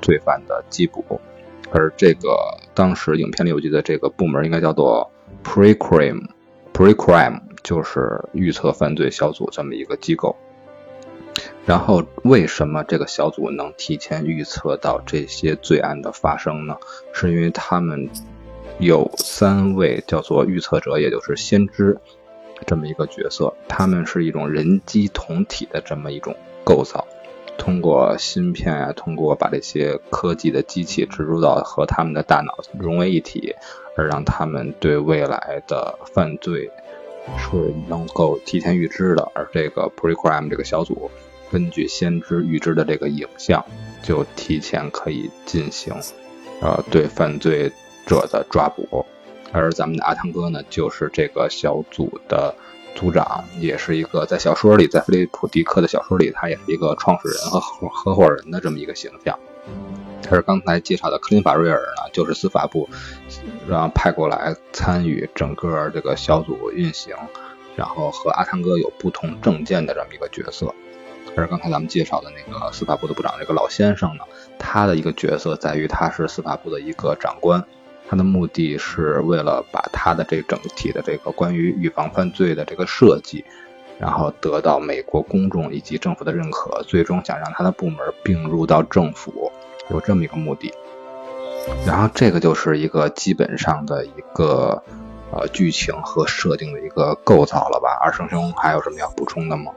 [0.03, 1.21] 罪犯的缉捕。
[1.71, 5.09] 而这个当时影片里我记得这个部门应该叫做
[5.45, 10.35] pre-crime，pre-crime 就是预测犯罪小组这么一个机构。
[11.66, 16.77] 然后，为什么这个小组能提前预测到这些罪案的发生呢？
[17.12, 18.09] 是因为他们
[18.79, 21.99] 有三位叫做预测者，也就是先知
[22.66, 23.53] 这么一个角色。
[23.66, 27.07] 他们是一种人机同体的这么一种构造，
[27.57, 33.55] 通过芯片啊，通过把这些科技的机器植入到和他们的大脑融为一体，
[33.97, 36.70] 而让他们对未来的犯罪
[37.38, 39.33] 是能够提前预知的。
[39.35, 41.11] 而这个 Precrime 这个小组。
[41.55, 43.64] 根据先知预知的这个影像，
[44.03, 45.95] 就提前可以进行，
[46.61, 47.71] 呃，对犯罪
[48.05, 49.07] 者的抓捕。
[49.53, 52.53] 而咱们的阿汤哥呢，就是这个小组的
[52.97, 59.38] 组长，也是一个在小说里，在菲利普·迪克的小说里，他也是一个创始人和合合伙人的这么一个形象。
[60.25, 62.88] 他是刚才介绍的克林法瑞尔呢，就是司法部
[63.69, 67.14] 让派过来参与整个这个小组运行，
[67.77, 70.75] 然后和阿汤哥有不同证件的这么一个角色。
[71.37, 74.25] 而刚才咱们介绍的那个司法部的部长这个老先生呢，
[74.59, 77.64] 他的一个角色在于他是司法部的一个长官，
[78.09, 83.44] 他的目的是为了把他的这整体的这个关于预防犯罪的这个设计，
[83.99, 89.51] 然后得到美国公众以及政府的认可，最终想让他的部门并入到政府，
[89.90, 90.73] 有这么一个目的。
[91.87, 94.83] 然后这个就是一个基本上的一个
[95.33, 97.99] 呃剧情和设定的一个构造了吧？
[98.03, 99.73] 二生兄还有什么要补充的吗？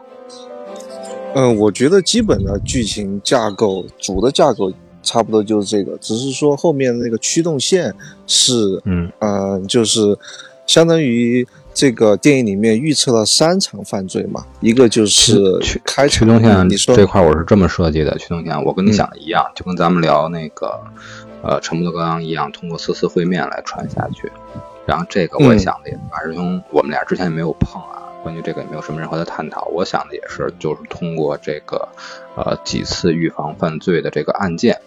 [1.35, 4.71] 嗯，我觉得基本的剧情架构，主的架构
[5.03, 7.93] 差不多就是这个，只是说后面那个驱动线
[8.25, 10.17] 是，嗯，呃，就是
[10.65, 20.79] 相当于这个电影里面预测了三场犯罪嘛，一个就是开驱动线你说这块我是这么设计的，驱动线我跟你想的一样，就跟咱们聊那个
[21.43, 24.31] 呃沉默的羔羊一样，通过四次会面来传下去。
[24.87, 29.69] 然后这个我也想的也，二师兄我们俩之前也没有碰啊，关于这个也没有什么任何的探讨。
[29.71, 31.87] 我想的也是，就是通过这个
[32.35, 34.81] 呃几次预防犯罪的这个案件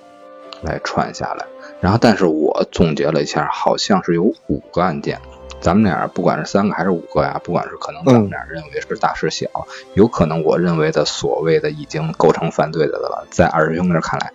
[0.60, 1.46] 来串下来。
[1.80, 5.18] 然后，但是我总结了一下，好像是有五个案件。
[5.58, 9.46] 咱们俩不管是三个还是五个呀，不管是可能咱们俩认为是大是小，
[9.94, 14.30] 有可能我认为的所谓的已经构成犯罪的了，在二师兄那看来，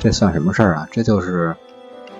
[0.00, 0.88] 这算什么事儿啊？
[0.90, 1.54] 这就是，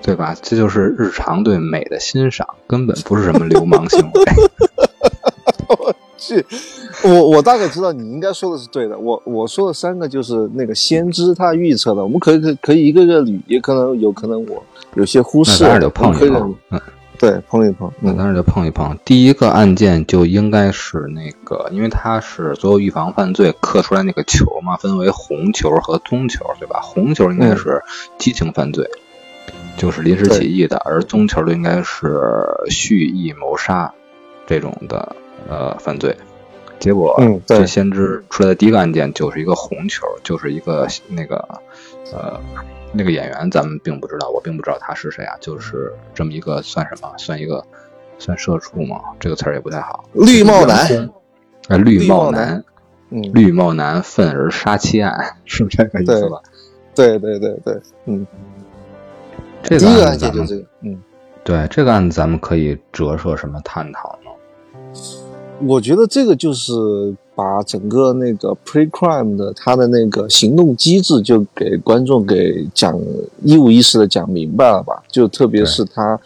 [0.01, 0.37] 对吧？
[0.41, 4.25] 这就是日常对美的欣赏，根本不是什么流氓行为。
[6.21, 6.45] 我去，
[7.03, 8.99] 我我大概知道你应该说的是对的。
[8.99, 14.63] 我我说的三个就是那个先知他预测的，我们可以可可以一个个捋，也可能有可能我
[14.95, 15.65] 有些忽视。
[15.65, 16.55] 那就碰一碰。
[16.71, 16.81] 嗯。
[17.19, 18.97] 对，碰一碰，那当然就碰一碰。
[19.05, 26.81] 第一个案件就应该是那个，因为它是所有预防犯罪刻出来那个球嘛，分为红球和棕球，对吧？
[26.83, 27.83] 红球应该是
[28.17, 28.89] 激情犯罪，
[29.77, 32.19] 就是临时起意的，而棕球的应该是
[32.71, 33.93] 蓄意谋杀
[34.47, 35.15] 这种的
[35.49, 36.17] 呃犯罪。
[36.79, 41.37] 结果这先知出来的第一个案件就是一个红球，就是一个那个
[42.13, 42.41] 呃。
[42.93, 47.09] 那个演员咱们并不知道，我并不知道他是谁啊，就是这么一个算什么？
[47.19, 47.65] 算一个
[48.19, 49.01] 算社畜吗？
[49.21, 50.05] 这个词儿也不太好。
[50.13, 51.09] 绿帽男，
[51.69, 52.65] 啊，绿帽男，
[53.11, 56.41] 嗯，绿帽男愤而杀妻案，是这个意思吧？
[56.93, 58.27] 对对对对，嗯。
[59.63, 61.01] 这个案件就这个，嗯，
[61.45, 64.20] 对这个案子咱们可以折射什么探讨呢？
[65.67, 66.73] 我觉得这个就是
[67.35, 72.99] 把整个那个 pre-crime 的他的那个行动机制就给观众给讲
[73.43, 75.03] 一五一十的讲明白了吧？
[75.11, 76.19] 就特别是他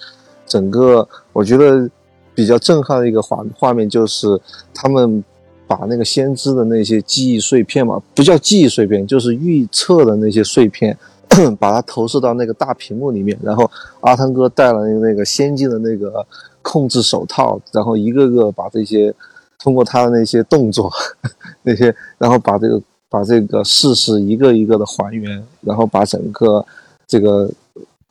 [0.47, 1.90] 整个，我觉得
[2.35, 4.40] 比较震撼的一个画画面就是
[4.73, 5.23] 他们
[5.66, 10.97] 把那个先知的那些记忆碎片嘛，不叫记忆碎片，就是预测的那些碎片，
[11.59, 13.68] 把它投射到那个大屏幕里面，然后
[14.01, 16.25] 阿汤哥戴了那那个先进的那个。
[16.64, 19.14] 控制手套，然后一个个把这些
[19.62, 20.90] 通过他的那些动作，
[21.62, 26.64] 那些，然后把这个把这个事实一个一个的还原，然后把整个
[27.07, 27.50] 这个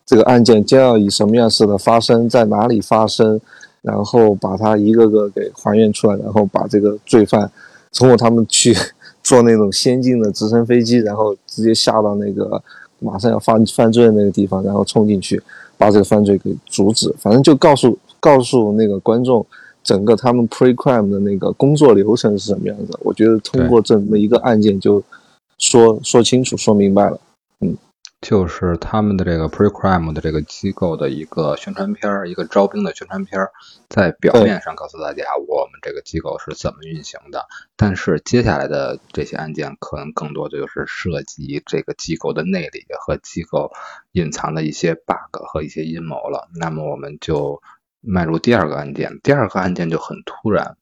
[0.05, 3.41] 这个案件将要以什么样式的发生，在哪里发生，
[3.81, 7.51] 然后把它一个个给还原出来，然后把这个罪犯
[7.91, 8.75] 通过他们去
[9.23, 12.61] 坐那种先进的直升飞机，然后直接下到那个
[12.99, 15.41] 马上要犯犯罪的那个地方，然后冲进去
[15.77, 17.97] 把这个犯罪给阻止，反正就告诉。
[18.23, 19.45] 告诉那个观众，
[19.83, 22.97] 整个他们 pre-crime 的那个工作流程是什么样子？
[23.01, 25.03] 我觉得通过这么一个案件就
[25.57, 27.19] 说说清楚、说明白了。
[27.59, 27.75] 嗯，
[28.21, 33.51] 就是他们的这个 pre-crime 的这个机构的一个宣传片儿，一个招兵的宣传片儿，
[33.89, 43.69] 在表面上告诉大家我们这个机构是怎么运行的，但是接下来的这些案件可能更多的就是涉及这个机构的内里和机构
[44.13, 46.47] 隐藏的一些 bug 和一些阴谋了。
[46.55, 47.61] 那么我们就。
[48.05, 50.75] 迈入第二个案件，第二个案件就很突然，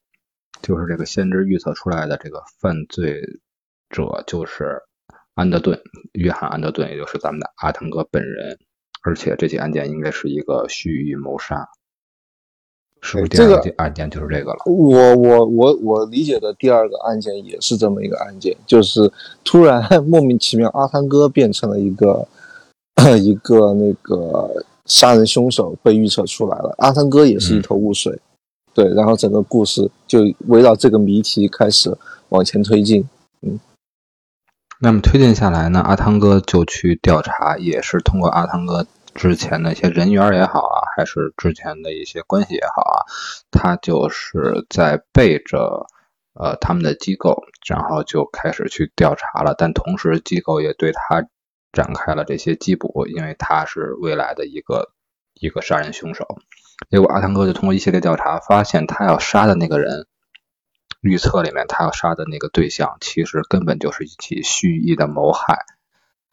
[0.64, 3.22] 就是这个先知预测出来的这个犯罪
[3.90, 4.82] 者就是
[5.36, 5.80] 安德顿，
[6.14, 8.58] 约翰安德顿，也就是咱们的阿汤哥本人，
[9.04, 11.70] 而且这起案件应该是一个蓄意谋杀，
[13.02, 13.30] 是不是？
[13.30, 14.64] 第二个案件就是这个了。
[14.66, 19.12] 我我我我理解的第二个案件也是这么一个案件，就是
[19.44, 22.28] 突然 莫名其妙，阿汤哥变成了一个
[23.22, 24.66] 一个那个。
[24.92, 28.20] 杀人凶手被预测出来了，阿汤哥也是一头雾水，
[28.74, 33.08] 对，然后整个故事就围绕这个谜题开始往前推进，
[33.42, 33.58] 嗯，
[34.82, 43.08] 那么推进下来呢，阿汤哥就去调查，也是通过阿汤哥之前的一些人缘也好啊，还是之前的一些关系也好啊，
[43.50, 45.88] 他就是在背着
[46.34, 51.26] 呃他们的机构，然后就开始去调查了，但同时机构也对他。
[51.72, 54.92] 展开了这些缉捕，因为他是未来的一个
[55.34, 56.28] 一个杀人凶手。
[56.90, 60.08] 结果阿汤哥就通过一系列调查，发现他要杀的那个人，
[61.02, 65.60] 预测里面他要杀的那个对象，其实根本就是一起蓄意的谋害，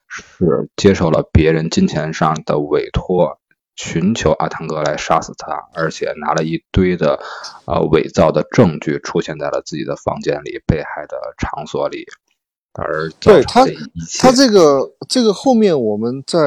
[0.09, 3.41] 是接受了别人金钱上的委托，
[3.77, 7.21] 寻求阿汤哥来杀死他，而且拿了一堆的
[7.67, 12.07] 呃伪造的证据，出现在了自己的房间里，被害的场所里。
[12.75, 13.67] 而对他，
[14.19, 16.39] 他这个这个后面，我们在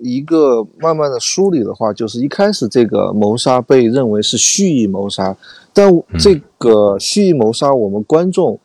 [0.00, 5.36] 一个慢慢的梳理的话，就是一开始这个谋杀被认为是蓄意谋杀，
[5.72, 8.58] 但这个蓄意谋杀，我们观众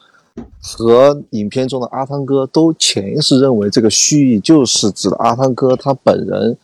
[0.61, 6.57] 和影片中的阿汤哥都潜意识认为这个蓄意就是指的阿汤哥他本人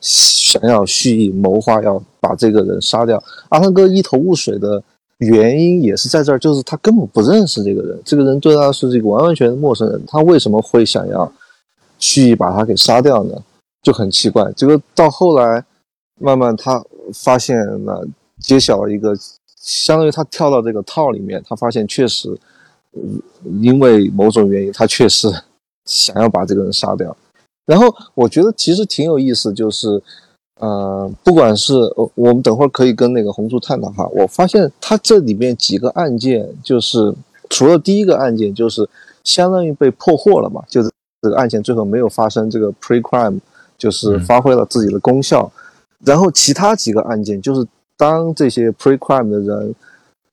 [0.00, 3.22] 想要蓄意谋划要把这个人杀掉。
[3.48, 4.82] 阿汤哥一头雾水的
[5.18, 11.30] 原因也是在这儿，就是他根本不认识这个人，这个人对他是这个完完全全陌生人，他为什么会想要
[11.98, 13.34] 去把他给杀掉呢？
[13.82, 14.52] 就很奇怪。
[14.56, 15.64] 这个到后来，
[16.20, 18.06] 慢慢他发现了，
[18.38, 19.12] 揭晓了一个，
[19.60, 22.38] 相当于他跳到这个套里面，他发现确实，
[23.60, 25.28] 因为某种原因，他确实
[25.84, 27.16] 想要把这个人杀掉。
[27.66, 30.00] 然后我觉得其实挺有意思，就是。
[30.60, 31.72] 呃，不管是
[32.16, 34.04] 我们等会儿可以跟那个红叔探讨哈。
[34.08, 37.14] 我发现他这里面几个案件，就是
[37.48, 38.88] 除了第一个案件，就是
[39.22, 40.90] 相当于被破获了嘛，就是
[41.22, 43.38] 这个案件最后没有发生，这个 pre-crime
[43.76, 45.48] 就是发挥了自己的功效。
[46.04, 47.64] 然后其他几个案件，就是
[47.96, 49.74] 当这些 pre-crime 的人，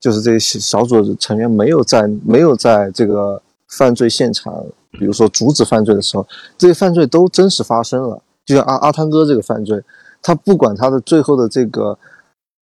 [0.00, 6.26] 就是这些小组成员没有在没有在这个犯罪现场，比如说阻止犯罪的时候，
[6.58, 8.20] 这些犯罪都真实发生了。
[8.44, 9.80] 就像阿阿汤哥这个犯罪。
[10.26, 11.96] 他不管他的最后的这个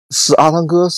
[0.08, 0.88] 是阿汤哥，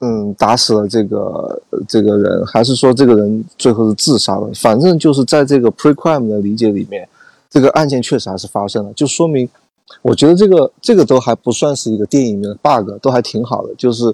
[0.00, 4.50] 嗯，打死了这个这个人，还是说这个人最后是自杀了？
[4.56, 7.08] 反正就是在这个 pre-crime 的理解里面，
[7.48, 9.48] 这个案件确实还是发生了，就说明，
[10.02, 13.72] 我觉得这个这个都还不算是一个电影里面的 bug，都还挺好的。
[13.76, 14.12] 就是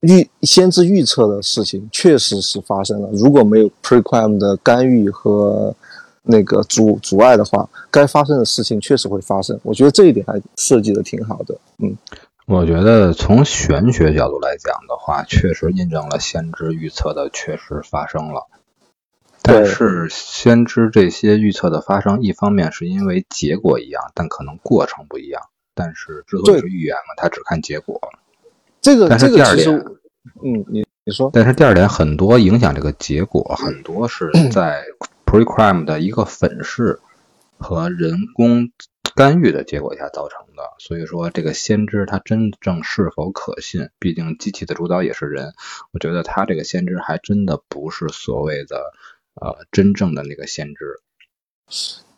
[0.00, 5.76] 预先知预测的事情确实是发生了，如果没有 pre-crime 的干预和。
[6.30, 9.58] 那个阻阻碍的话，该发生的事情确实会发生。
[9.62, 11.58] 我觉得这一点还设计的挺好的。
[11.78, 11.96] 嗯，
[12.46, 18.46] 我觉得从玄学角度来讲的话，确实印证了先知预测的确实发生了。
[19.40, 25.40] 但是先知这些预测的发生，一方面是因为结果一样，但可能过程不一样。
[25.74, 27.98] 但是之所以是预言嘛，他只看结果。
[28.82, 29.66] 这个，但是第二点，
[30.44, 31.30] 嗯，你你说。
[31.32, 34.84] 但是第二点，很多影响这个结果，很多是 在。
[35.28, 37.00] Pre-crime 的一个粉饰
[37.58, 38.70] 和人工
[39.14, 43.90] 干预的结果下造成的，所以说这个先知他真正是否可信？
[43.98, 45.52] 毕竟机器的主导也是人，
[45.92, 48.94] 我觉得他这个先知还真的不是所谓的
[49.34, 51.02] 呃真正的那个先知。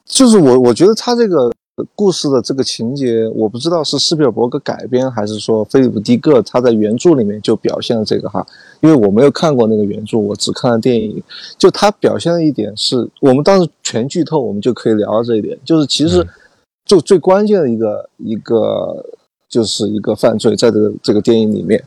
[0.04, 1.52] 就是我，我觉得他这个。
[1.94, 8.46] 故事的这个情节，我不知道是斯皮尔伯格改编，还是说菲利普迪克他在原著里面就表现了这个哈。
[8.80, 11.22] 因为我没有看过那个原著，我只看了电影。
[11.58, 15.58] 就他表现的一点是，我们当时全剧透，我们就可以聊到这一点。
[15.64, 16.26] 就是其实
[16.84, 19.04] 就最关键的一个一个
[19.48, 21.82] 就是一个犯罪，在这个这个电影里面，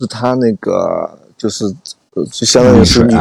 [0.00, 1.64] 是他那个就是
[2.14, 3.16] 呃，就相当于是女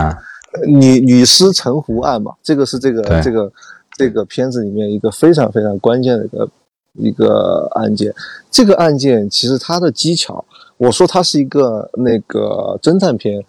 [0.65, 2.33] 女女尸沉湖案嘛。
[2.41, 3.51] 这个是这个这个。
[3.97, 6.49] 这个片子里面一个非常非常关键的一个
[6.93, 8.13] 一个案件，
[8.51, 10.45] 这个案件其实它的技巧，
[10.77, 13.43] 我说它是一个那个侦探片，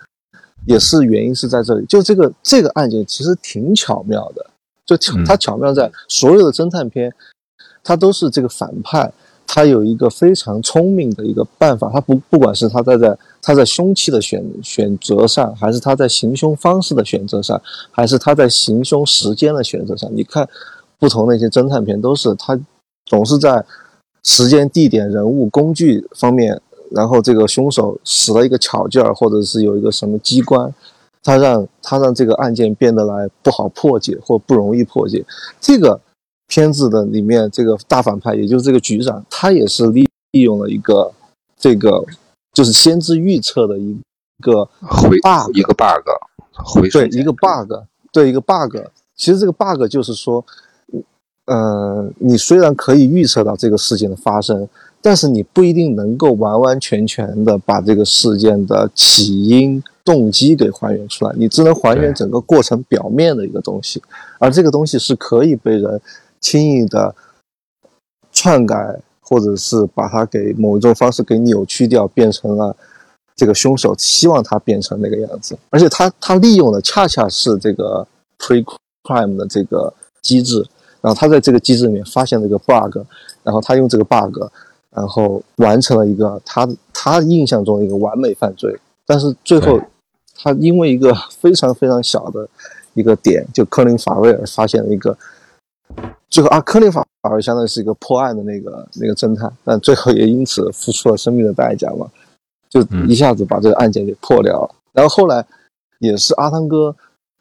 [0.66, 4.46] 也是原因是在这里，就这个这个案件其实挺巧妙的，
[4.86, 7.14] 就它巧妙在所有的侦探片，
[7.84, 9.12] 它都是这个反派。
[9.50, 17.58] 他有一个非常聪明的一个办法，他不不管是他在在他在凶器的选选择上，还是他在行凶方式的选择上，
[17.90, 20.46] 还是他在行凶时间的选择上，你看
[20.98, 22.60] 不同的一些侦探片都是他
[23.06, 23.64] 总是在
[24.22, 30.72] 时间、地点、人物、工具方面，然后这个凶手使了一个巧劲儿，或者是有一个什么机关，
[31.22, 35.24] 他让他让这个案件变得来不好破解或不容易破解，
[35.58, 35.98] 这个。
[36.48, 41.12] 片子的里面这个大反派，也就是这个局长，他也是利利用了一个
[41.58, 42.02] 这个
[42.54, 43.94] 就是先知预测的一
[44.40, 44.64] 个
[45.22, 46.08] bug，一个 bug，
[46.52, 47.70] 回对一个 bug，
[48.10, 48.78] 对一个 bug。
[49.14, 50.42] 其实这个 bug 就是说，
[51.44, 54.66] 呃，你虽然可以预测到这个事件的发生，
[55.02, 64.02] 但是你不一定能够完完全全的把这个事件的起因、动机给还原出来，你只能还原整个过程表面的一个东西，
[64.38, 66.00] 而这个东西是可以被人。
[66.40, 67.14] 轻易的
[68.32, 72.74] 篡改，或者是把它给某一种方式给扭曲掉，变成了
[73.34, 75.58] 这个凶手希望他变成那个样子。
[75.70, 78.06] 而且他他利用的恰恰是这个
[78.38, 80.64] pre-crime 的这个机制，
[81.00, 82.98] 然后他在这个机制里面发现了一个 bug，
[83.42, 84.38] 然后他用这个 bug，
[84.90, 88.78] 然后完成了一个他他印象中的一个完美犯罪。
[89.04, 89.80] 但是最后
[90.36, 92.48] 他因为一个非常非常小的
[92.94, 95.18] 一个点，就科林法瑞尔发现了一个。
[96.30, 102.06] 最后，阿科林法反而相当于是一个破案的那个那个侦探，但最后也因此付出了生命的代价嘛，
[102.68, 104.74] 就一下子把这个案件给破掉了。
[104.92, 105.44] 然后后来
[106.00, 106.94] 也是阿汤哥，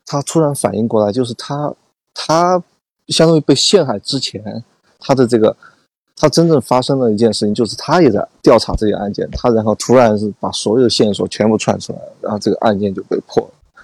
[0.06, 1.74] 他突然反应过来，就是他
[2.14, 2.64] 他
[3.10, 4.64] 相当于被陷害之前，
[5.00, 5.56] 他的这个
[6.16, 13.82] 他真正发生了一件事情，就是他也在调查这个案件，他然后突然是把所有线索全部串出来，然后这个案件就被破了。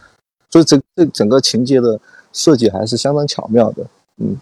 [0.50, 2.00] 所以这这整个情节的
[2.32, 3.86] 设计还是相当巧妙的，
[4.18, 4.38] 嗯。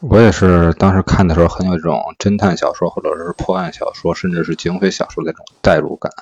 [0.00, 6.12] 我也是当时看的时候，很有这种侦探小说，或者是破案小说，甚至是警匪小说那种代入感。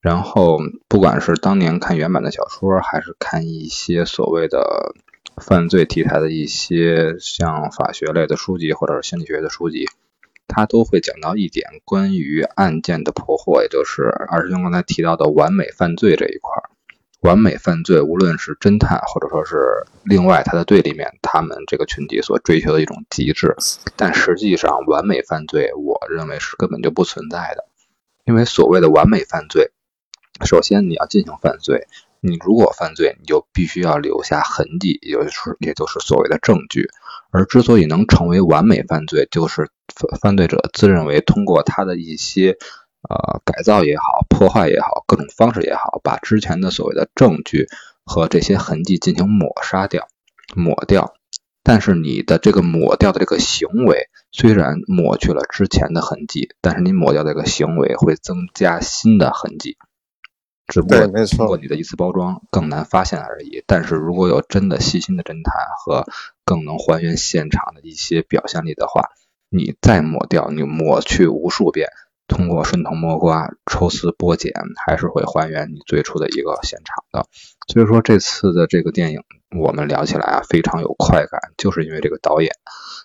[0.00, 4.94] 然后，不管是当年看原版的小说，还是看一些所谓的
[5.38, 9.86] 犯罪题材的一些像法学类的书籍，或者是心理学的书籍，
[10.46, 16.70] 它都会讲到一点关于案件的破获，也就是二师兄刚才提到的完美犯罪这一块儿。
[17.20, 23.56] 完美犯罪，无论是侦探，或者说是另外他的队里面，他们这个群体所追求的一种极致。
[23.96, 27.64] 但实际上，完美犯罪，我认为是根本就不存在的。
[28.24, 29.72] 因为所谓的完美犯罪，
[30.44, 31.88] 首先你要进行犯罪，
[32.20, 36.90] 你如果犯罪，你就必须要留下痕迹，也就是也就是所谓的证据。
[37.32, 42.56] 而之所以能成为完美犯罪，就是犯犯罪者自认为通过他的一些。
[43.08, 47.66] 呃，改造也好，破坏也好，各种方式也好，把之前的所谓的证据
[48.04, 50.08] 和这些痕迹进行抹杀掉、
[50.54, 51.14] 抹掉。
[51.62, 59.76] 但是你的这个抹掉的这个行为，虽然抹去了之前的痕迹，但是你抹掉这个行为会增加新的痕迹，
[60.68, 63.64] 只不过通过你的一次包装更难发现而已。
[63.66, 66.06] 但是如果有真的细心的侦探和
[66.44, 69.10] 更能还原现场的一些表现力的话，
[69.48, 71.88] 你再抹掉，你抹去无数遍。
[72.28, 74.52] 通过顺藤摸瓜、抽丝剥茧，
[74.84, 77.28] 还是会还原你最初的一个现场的。
[77.68, 79.20] 所以说，这次的这个电影，
[79.58, 82.50] 我们聊起来啊，非常有快感，就是因为这个导演，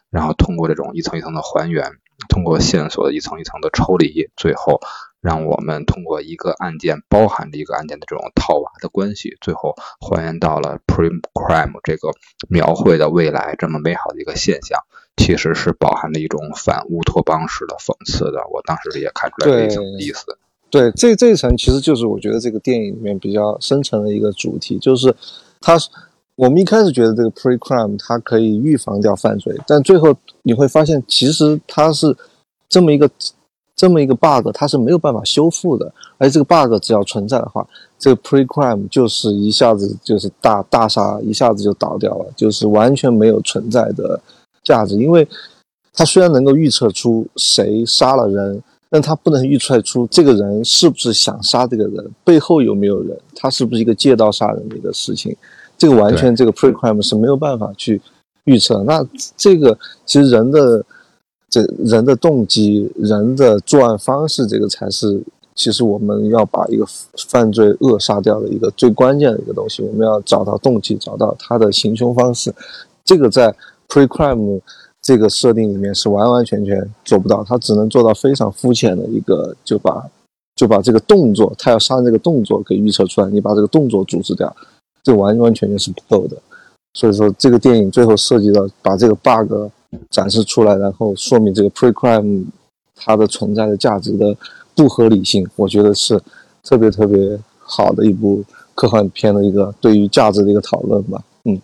[0.09, 1.91] 然后通过这种一层一层的还原，
[2.30, 4.80] 通过线索的一层一层的抽离，最后
[5.22, 12.09] 让我们通过一个案件包含着一个案件的这种套娃的关系，最后还原到了 pre-crime 这个
[12.49, 14.80] 描绘的未来这么美好的一个现象。
[15.17, 20.38] 其实是饱含了一种反乌托邦式的讽刺的，我当时也看出来这一层意思。
[20.69, 25.13] 对，这这一层其实就是我觉得这个电影里面比较深层的一个主题，就是
[25.59, 25.78] 它
[26.36, 32.17] 我们一开始觉得这个 pre-crime 它可以预防掉犯罪，但最后你会发现，其实它是
[32.69, 33.07] 这么一个
[33.82, 35.92] 这么一个 bug，它是没有办法修复的。
[36.20, 37.68] 而这个 bug 只要存在的话，
[37.98, 44.22] 这个 pre-crime 就是一下子就是大大厦一下子就倒掉了，就是完全没有存在的。
[44.64, 45.28] 价值，因为
[45.92, 55.36] 它虽然能够预测出谁杀了人，但它不能预测出这个人是不是想杀这个人，背后有没有人，他是不是一个借刀杀人的一个事情，
[55.76, 58.00] 这个完全这个 pre-crime 是没有办法去
[58.44, 58.84] 预测。
[58.84, 59.04] 那
[59.36, 59.76] 这个
[60.06, 60.86] 其实人的
[61.52, 65.22] 这人的动机、人的作案方式，这个才是
[65.54, 66.84] 其实我们要把一个
[67.30, 69.84] 犯罪扼杀掉的一个最关键的一个东西。
[69.84, 72.52] 我们要找到动机，找到他的行凶方式，
[73.06, 73.56] 这个在。
[73.93, 74.62] Pre-crime
[75.02, 80.02] 这个设定里面是完完全全做不到，他只能做到非常肤浅的一个，就把
[80.56, 84.56] 就把这个动作，他要杀人这个动作给预测出来，你把这个动作阻止掉，
[85.04, 86.38] 这完完全全是不够的。
[86.93, 89.70] 所以说，这个电影最后涉及到把这个 bug
[90.10, 92.46] 展示出来，然后说明这个 Pre-crime
[92.96, 94.36] 它的存在的价值的
[94.76, 96.22] 不合理性，我觉得是
[96.64, 98.44] 特别特别好的一部
[98.76, 101.24] 科幻片的一个对于价值的一个讨论吧。
[101.44, 101.62] 嗯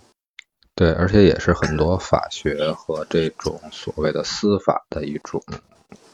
[0.76, 5.42] 对，而且也是很多法学和这种所谓的司法的一种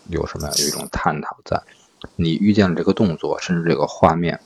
[0.07, 1.61] 有什么样有一种探讨在。
[2.15, 4.39] 你遇见了这个动作，甚至这个画面，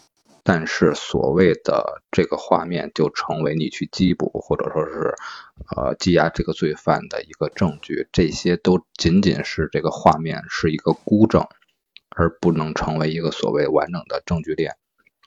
[0.49, 5.13] 但是所谓的这个画面就成为你去缉捕或者说是
[5.75, 11.45] 呃羁押这个罪犯的一个证据，这些都仅仅是这个画面是一个孤证，
[12.09, 14.77] 而不能成为一个所谓完整的证据链。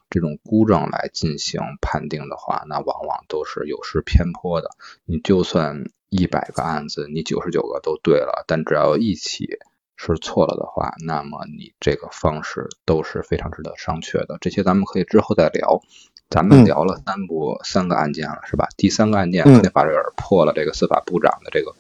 [0.09, 4.71] 这种孤证来进行判定的话，那往往都是有失偏颇的。
[5.05, 9.47] 你就算一百个案子，你九十九个都对了，但只要一起
[10.03, 14.39] 是错了的话，那么你这个方式都是非常值得商榷的。
[14.41, 15.83] 这些咱们可以之后再聊。
[16.31, 18.69] 咱们聊了三部三个案件了，是吧？
[18.77, 21.75] 第三个案件，肯定法瑞尔破了这个司法部长的这个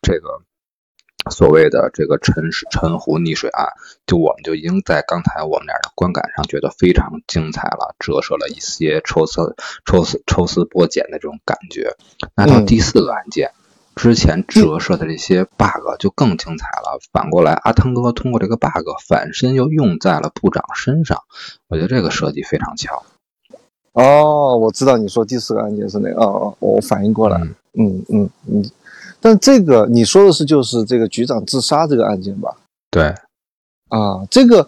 [0.00, 0.42] 这个。
[1.30, 3.68] 所谓的这个陈陈湖溺水案，
[4.06, 9.54] 就我们就已经在刚才我们俩的观感上觉得非常精彩了，折射了一些抽丝
[9.84, 11.94] 抽丝抽丝剥茧的这种感觉。
[12.34, 13.52] 那到第四个案件，
[13.94, 16.98] 之前折射的这些 bug 就更精彩了。
[17.12, 18.70] 反过来，阿汤哥通过这个 bug
[19.06, 21.18] 反身又用在了部长身上，
[21.68, 23.02] 我觉得这个设计非常巧。
[23.92, 26.20] 哦，我知道你说第四个案件是哪个？
[26.20, 27.38] 哦哦，我反应过来。
[27.74, 28.70] 嗯嗯嗯。
[29.20, 32.56] 但这个你说的是就是这个局长自杀这个案件吧？
[32.90, 33.04] 对，
[33.88, 34.66] 啊，这个，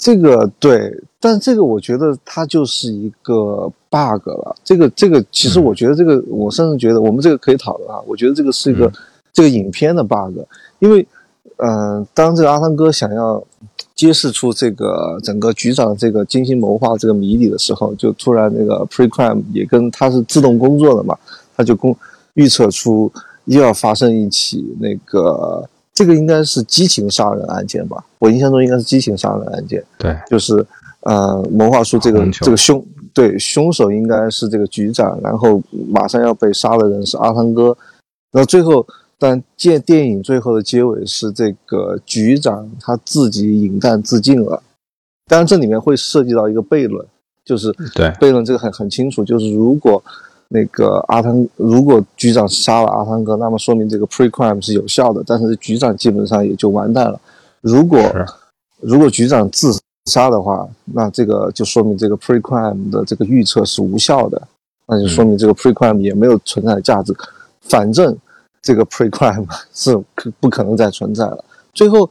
[0.00, 0.90] 这个对，
[1.20, 4.56] 但这个我觉得它就是一个 bug 了。
[4.64, 8.00] 这个这个其实我觉得这个我甚至觉得我们这个可以讨论啊。
[8.06, 8.90] 我觉得这个是一个
[9.32, 10.38] 这个影片的 bug，
[10.78, 11.06] 因为
[11.58, 13.44] 嗯，当这个阿汤哥想要
[13.94, 21.14] 揭示出这个整个局长这个精心谋划这个谜底的时候，就突然那个 pre crime 也跟他是自动工作的嘛，
[21.54, 21.94] 他就工
[22.34, 23.12] 预测出。
[23.46, 25.68] 又要发生一起那个，
[26.00, 28.02] 这个应该是激情杀人案件吧？
[28.18, 29.84] 我印象中应该是激情杀人案件。
[29.98, 30.66] 对，就是
[31.00, 32.82] 呃，谋划出这个这个凶
[33.12, 37.76] 对凶手应该是这个局长，然后马上要被杀的人是阿汤哥，
[38.32, 38.86] 那最后。
[39.22, 44.62] 但见电影最后的结尾是这个局长他自己饮弹自尽了，
[45.28, 47.06] 当然这里面会涉及到一个悖论，
[47.44, 50.02] 就是对悖论这个很很清楚，就是如果
[50.52, 57.20] 那个阿汤如果局长杀了阿汤哥，那么说明这个 pre crime 是有效的，但是局长基本上也就完蛋了。
[57.60, 57.98] 如果
[58.80, 59.72] 如果局长自
[60.06, 64.48] 杀的话，那这个就说明这个 pre crime 的这个预测是无效的，
[64.86, 67.14] 那就说明这个 pre crime 也没有存在的价值，
[67.62, 68.16] 反正。
[68.62, 71.42] 这个 pre crime 是可不可能再存在了。
[71.72, 72.06] 最后，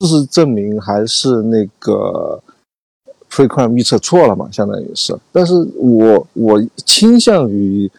[0.00, 2.42] 事实证明还是那个
[3.36, 5.14] pre crime 预测错了嘛，相当于是。
[5.30, 7.90] 但是我我倾向于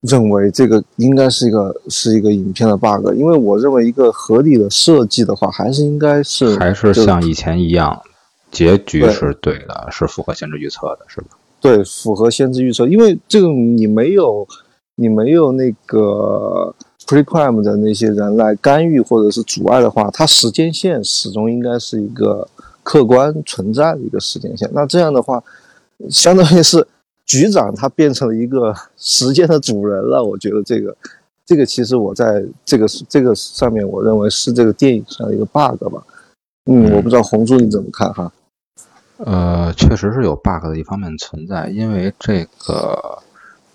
[0.00, 8.02] 认为这个应该是一个是一个影片的 bug，因为我认为一个合理的设计的话，还是应该是还是像以前一样，
[8.50, 11.28] 结局是对的，是符合先知预测的，是吧？
[11.60, 14.44] 对，符合先知预测，因为这个你没有。
[14.96, 16.72] 你没有那个
[17.04, 22.46] pre crime 的那些人来干预或者是阻碍的话，它时间线始终应该是一个
[22.84, 24.70] 客观存在的一个时间线。
[24.72, 25.42] 那这样的话，
[26.08, 26.86] 相当于是
[27.26, 30.22] 局长他变成了一个时间的主人了。
[30.22, 30.96] 我觉得这个，
[31.44, 36.00] 这个其实我在这个这个上面，我认为是这个电影上的一个 bug 吧。
[36.66, 38.32] 嗯，我不知道红珠你怎么看哈？
[39.16, 43.18] 呃，确实是有 bug 的一方面存在，因为这个。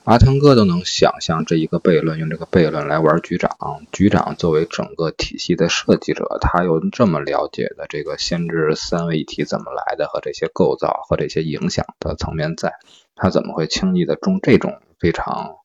[0.09, 3.51] 阿汤哥都能想象这一个悖论，用这个悖论来玩局长。
[3.91, 12.73] 局长作为整个体系的设计者，他又这么了解的这个先知三位一体怎么来的和这些构造和这些影响的层面，在
[13.15, 15.57] 他怎么会轻易的中这种非常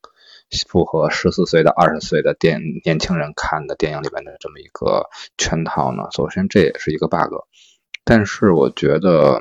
[0.68, 6.08] 符合十四岁到二十岁的电年轻人看的电影里面的这么一个圈套呢？
[6.12, 7.32] 首先这也是一个 bug，
[8.04, 9.40] 但是我觉得。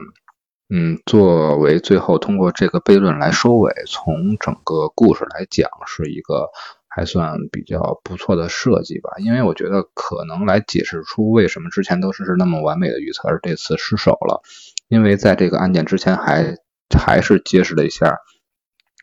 [0.69, 6.49] 嗯，作为最后通过这个悖论来收尾，从整个故事来讲，是一个
[6.87, 9.11] 还算比较不错的设计吧。
[9.19, 14.41] 因为我觉得可能来解释出为什么之前都是那么完美的预测，而这次失手了。
[14.87, 16.55] 因为在这个案件之前，还
[16.97, 18.17] 还是揭示了一下。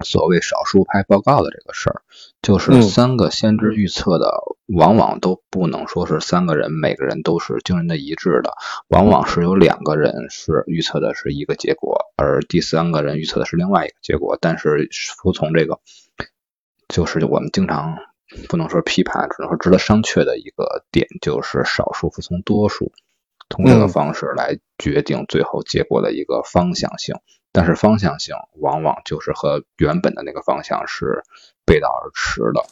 [0.05, 2.03] 所谓少数派报告的这个事儿，
[2.43, 4.33] 就是三个先知预测的，
[4.67, 8.55] 往往都不能说是三个人，每个人都是惊人的一致的，
[8.89, 14.39] 往往是有两个人是预测的是一个结果，而第三个人预测的是另外一个结果。
[14.41, 14.89] 但是
[15.19, 15.81] 服从这个，
[16.89, 17.97] 就是我们经常
[18.49, 22.93] 不能说批判，只能说值得商榷的一个点，就是少数服从多数，
[23.49, 27.17] 通过这个方式来决定最后结果的一个方向性。
[27.53, 31.23] 但是方向性往往就是和原本的那个方向是
[31.67, 32.63] 背道而驰的，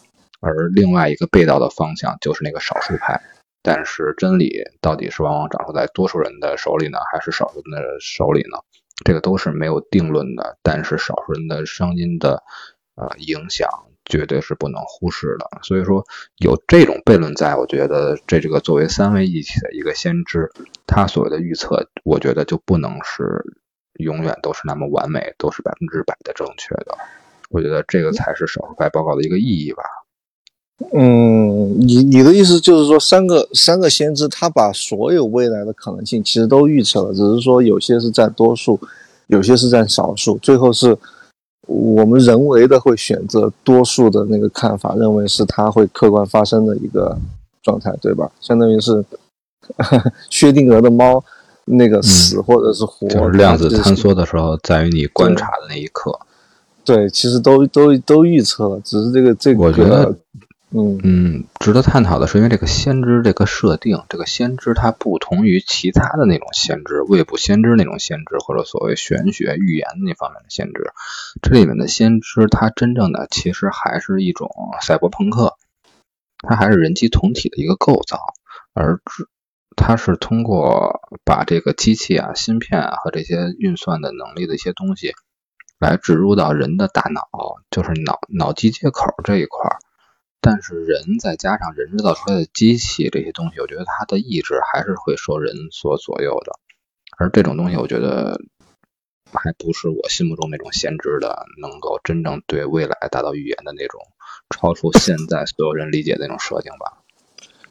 [0.40, 3.20] 而另外一个背道的方向就是那个少数派。
[3.60, 8.58] 但是真理到底是往往掌握在多数人的手里呢，还是少数人的手里呢？
[9.04, 10.58] 这个都是没有定论的。
[10.62, 12.42] 但是少数人的声音的
[12.94, 13.68] 呃影响
[14.04, 15.58] 绝对是不能忽视的。
[15.62, 16.04] 所以说
[16.36, 20.50] 有这种悖论在，我觉得这这个作为三位一体的一个先知，
[20.86, 23.44] 他所谓的预测，我觉得就不能是。
[23.98, 26.96] 永远都是那么完美，都是百分之百的正确的。
[27.50, 29.82] 我觉得这个才是少数派报告的一个意义吧。
[30.92, 38.78] 嗯，你你的意思就是说，三个三个先知他把所有未来的可能性其实都预测了，只是说有些是占多数，
[39.26, 40.96] 有些是占少数，最后是
[41.66, 47.18] 我们人为的会选择多数的那个看法，认为是它会客观发生的一个
[47.62, 48.30] 状态，对吧？
[48.40, 49.04] 相当于是
[50.30, 51.24] 薛定谔的猫。
[51.70, 56.18] 那个死或者是活，就是量子坍缩的时候，在于你观察的那一刻。
[56.84, 59.60] 对，其实都都都预测了，只是这个这个。
[59.62, 60.16] 我觉得，
[60.70, 70.92] 嗯嗯，值得探讨的是，因为这个先知这个设定，这个先知它不同于其他的那种先知，未卜先知那种先知，或者所谓玄学预言那方面的先知。
[71.42, 74.50] 这里面的先知，它真正的其实还是一种
[74.80, 75.56] 赛博朋克，
[76.38, 78.18] 它还是人机同体的一个构造，
[78.72, 79.00] 而。
[79.80, 85.14] 它是通过把这个机器啊、芯片啊和这些运算的能力的一些东西，
[85.78, 87.22] 来植入到人的大脑，
[87.70, 89.78] 就是脑脑机接口这一块儿。
[90.40, 96.58] 但是人再加上人制造出来的机器这些东西，我觉得它的意志还是会受人所左右的。
[97.16, 98.40] 而这种东西，我觉得
[99.32, 104.00] 还不是我心目中那种先知的，能够真正对未来达到预言的那种，
[104.50, 107.04] 超出现在所有人理解的那种设定吧。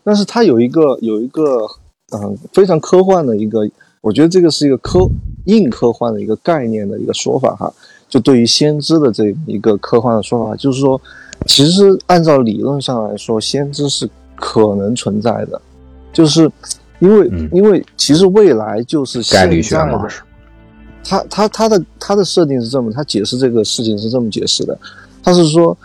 [0.04, 1.68] 但是它有一个有一个。
[2.14, 3.70] 嗯，非常科幻的一个，
[4.02, 5.08] 我觉得这个是一个科
[5.46, 7.72] 硬科幻的一个概念的一个说法哈。
[8.08, 11.00] 就对于先知的这一个科幻的说法，就是说，
[11.46, 15.62] 其实按照理论上来说，先知是可能存在的，
[16.14, 16.50] 就是
[17.00, 20.08] 因为、嗯因为其实未来就是概率学嘛，
[21.04, 24.80] 他他他的他的设定是这么，他解释这个事情是这么解释的，
[25.22, 25.78] 他是说，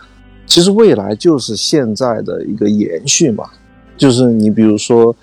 [0.45, 3.49] 其实未来就是现在的一个延续嘛，
[3.97, 5.13] 就是你比如说，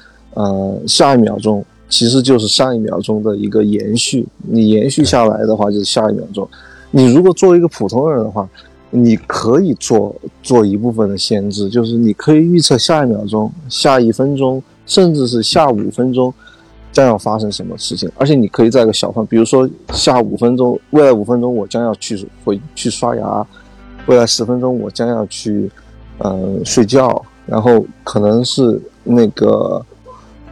[0.40, 6.48] 呃，下一秒钟其实就是上一秒钟的一个延续，你延续下来的话就是下一秒钟，
[6.90, 8.48] 你如果作为一个普通人的话，
[8.90, 16.32] 你可以做做一部分的限制，就是你可以预测下一秒钟、下一分钟，甚至是下五分钟
[16.90, 23.46] 将要发生什么事情，而且你可以在一个小范，比如说下五分钟，未来五分钟我将要去回去刷牙，
[24.06, 25.70] 未来十分钟我将要去
[26.18, 29.84] 呃睡觉，然后可能是那个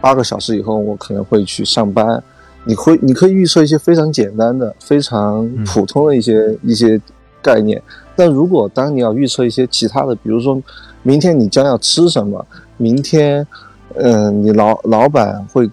[0.01, 2.23] 八个小时以后我可能会去上班。
[2.65, 7.01] 你会，你可以预测一些非常简单的、非常普通的一些、一些
[7.41, 7.81] 概念。
[8.15, 10.61] 但如果当你要预测一些其他的，比如说
[11.03, 12.45] 明天你将要吃什么，
[12.77, 13.47] 明天，
[13.95, 15.71] 嗯、你老老板会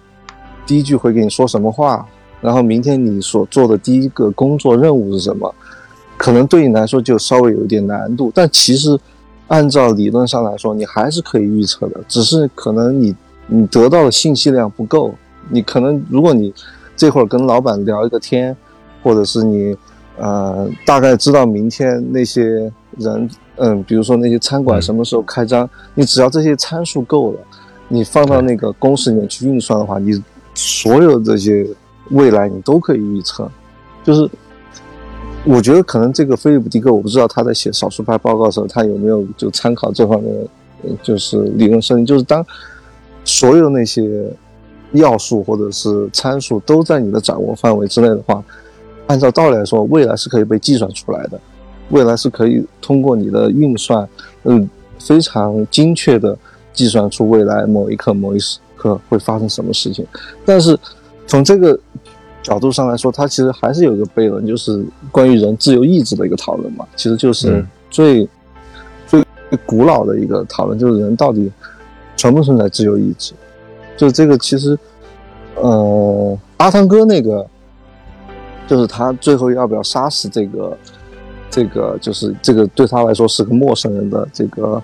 [0.64, 2.06] 第一句会给你说什么话，
[2.40, 5.54] 然后明天你所做的第一个工作任务是什么，
[6.16, 8.32] 可能对你来说就稍微有一点难度。
[8.34, 8.98] 但其实
[9.48, 13.14] 按照理论上来说，你还是可以预测的，只是可能你
[13.46, 15.14] 你得到的信息量不够。
[15.48, 16.52] 你可能如果你
[16.96, 18.56] 这会儿跟老板聊一个天，
[19.02, 19.76] 或者是你
[20.16, 27.40] 呃大概知道明天那些人，嗯，比如说那些餐馆什么时候开张，你只要这些参数够了，
[27.88, 30.20] 你放到那个公式里面去运算的话，你
[30.54, 31.64] 所有这些
[32.10, 33.48] 未来你都可以预测。
[34.02, 34.28] 就是
[35.44, 40.48] 我觉得可能这个菲利普·迪克，我不知道他在写少数派报告的时候，他有没有就参考这方面的，
[40.82, 42.44] 呃就是理论设定，就是当
[43.26, 44.30] 所有那些
[44.92, 48.42] 要素或者是参数都在你的掌握范围之内的话，
[49.08, 51.38] 按照道理来说，未来是可以被计算出来的，
[51.90, 54.08] 未来是可以通过你的运算，
[54.44, 54.66] 嗯，
[54.98, 56.34] 非常精确的
[56.72, 60.06] 计算出未来某一刻某一时刻会发生什么事情。
[60.46, 60.78] 但是
[61.26, 61.78] 从这个
[62.42, 67.66] 角度上来说，它其实还是有一个悖论，就是关于人自由意志的一个讨论嘛，其实就是嗯。
[67.88, 68.28] 最、
[69.06, 69.24] 最
[69.64, 71.50] 古老的一个讨论，就是人到底
[72.16, 73.32] 存不存在自由意志。
[73.96, 74.78] 就这个其实，
[75.54, 77.46] 呃，阿汤哥那个，
[78.66, 80.76] 就是他最后要不要杀死这个，
[81.50, 84.82] 这个就是这个对他来说是个陌生人的这个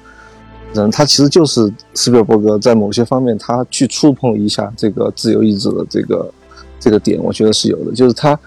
[0.72, 6.32] 人，他其实就是斯皮尔伯格在某些方面他去触碰一下这个自由意志的这个
[6.80, 7.92] 这个点，我觉得是有的。
[7.92, 8.38] 就是他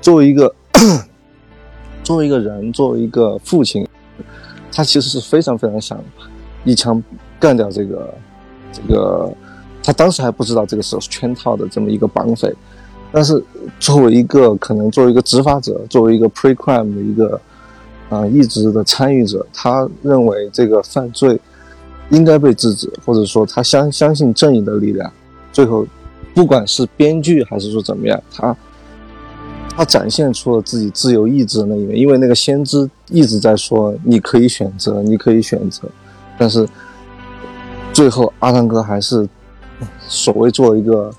[0.00, 0.50] 作为一个
[2.02, 3.86] 作为一个人，作为一个父亲，
[4.72, 6.02] 他其实是非常非常想
[6.64, 7.02] 一枪
[7.38, 8.14] 干掉这个
[8.76, 9.32] 这个。
[9.82, 12.52] 他当时还不知道这个是圈套的这么一个绑匪，
[13.12, 13.40] 但是
[13.78, 17.40] 作为一个可能作为一个执法者，作为一个 pre crime 的一个
[18.08, 21.38] 啊、呃、一直的参与者，他认为这个犯罪
[22.10, 25.08] 应该被制止，或者说他相相信正义的力量。
[25.52, 25.86] 最后，
[26.34, 28.56] 不管是编剧还是说怎么样，他
[29.68, 35.82] 他展现出了自己自由意志的那一面，因为那个先知一直在说你可以选择，你可以选择，
[36.36, 36.66] 但是
[37.96, 39.26] 最后阿汤哥还是。
[40.08, 41.12] 所谓做一个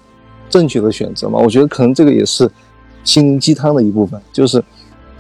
[0.50, 2.50] 正确的选择嘛，我觉得可能这个也是
[3.04, 4.64] 心灵鸡汤的一部分，就是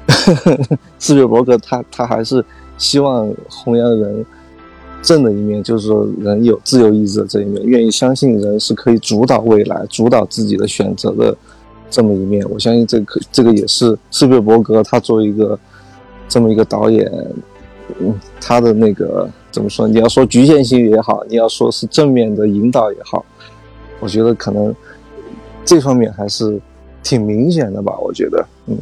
[0.97, 2.43] 斯皮尔伯格他他还是
[2.79, 4.25] 希望弘扬人
[5.03, 11.37] 正的一面，就是说人有自由意志的这一面，愿意相信人是可以主导未来、主导自己的选择的
[11.91, 12.43] 这么一面。
[12.49, 15.59] 我相信这个这个也是斯皮尔伯格他作为一个
[16.27, 17.07] 这么一个导演，
[17.99, 19.29] 嗯，他的那个。
[19.51, 19.87] 怎么说？
[19.87, 23.25] 你要说局限性也好，你要说是正面的引导也好，
[23.99, 24.75] 我觉得可能
[25.65, 26.59] 这方面还是
[27.01, 27.97] 挺明显的吧。
[27.99, 28.77] 我觉得，嗯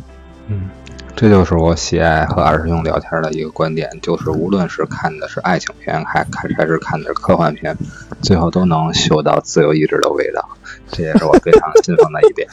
[0.47, 0.69] 嗯，
[1.15, 7.77] 这就是我喜爱和二师兄聊天的一个观点，就是无论是看的是爱情片，还还还是看的是科幻片，
[8.21, 10.45] 最后都能嗅到自由意志的味道，
[10.91, 12.47] 这也是我非常欣赏的一点。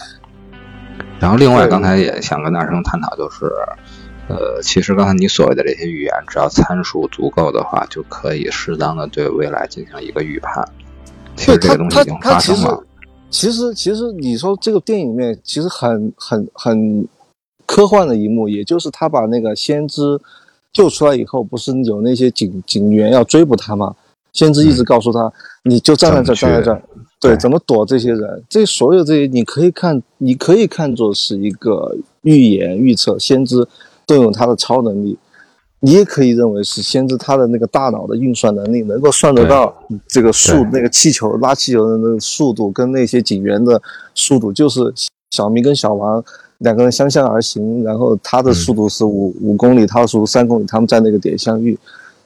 [1.19, 3.51] 然后，另外刚才也想跟二师兄探讨，就是。
[4.29, 10.67] 呃，其实刚才你所谓的这些预言，只要参数足够的话，就可以适当的对未来进行一个预判。
[11.37, 12.83] 其实这个东西已经发生了。
[13.31, 17.07] 其实，其实你说这个电影里面其实很很很
[17.67, 20.21] 科幻的一幕，也就是他把那个先知
[20.73, 23.95] 救出来以后，不是有那些警警员要追捕他吗？
[24.33, 25.33] 先知一直告诉他，嗯、
[25.65, 26.83] 你就站在这，站在这。
[27.21, 28.43] 对，怎么躲这些人？
[28.49, 33.67] 这所有这些，你可以看，你可以看作是一个预言、预测，先知。
[34.13, 35.17] 都有他的超能力，
[35.81, 39.75] 你也可以认为是先知他的那个大脑的运算能力能够算得到
[40.07, 43.81] 这个速那个气球拉气球的那个速度跟那些警员的
[44.15, 44.81] 速度，就是
[45.31, 46.23] 小明跟小王
[46.59, 51.79] 两个人相向而行，然后他的速度是五五公里，他的速度三公里，他们在那个点相遇，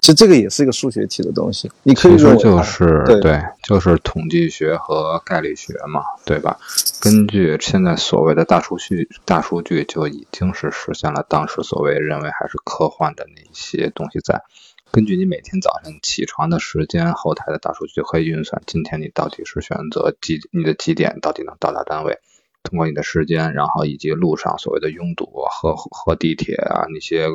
[0.06, 6.56] 其实这个也是一个数学题的东西，你可以其实认为它就是对对，就是统计学和概率学嘛，对吧？
[7.00, 14.44] 根据现在所谓的大数据，大数据就已经是实现了当时所谓认为还是科幻的那些东西在。
[14.92, 22.20] 根据你每天早上起床的时间，后台的大数据就可以运算今天你到底是选择几你的几点到底能到达单位，
[22.66, 27.26] 通过你的时间，然后以及路上所谓的拥堵和和地铁啊那些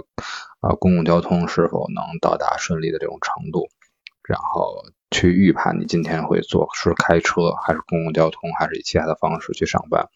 [0.60, 3.70] 啊公共交通是否能到达顺利的这种程度，
[4.24, 10.08] 然后去预判你今天会坐是开车还是公共交通还是以其他的方式去上班，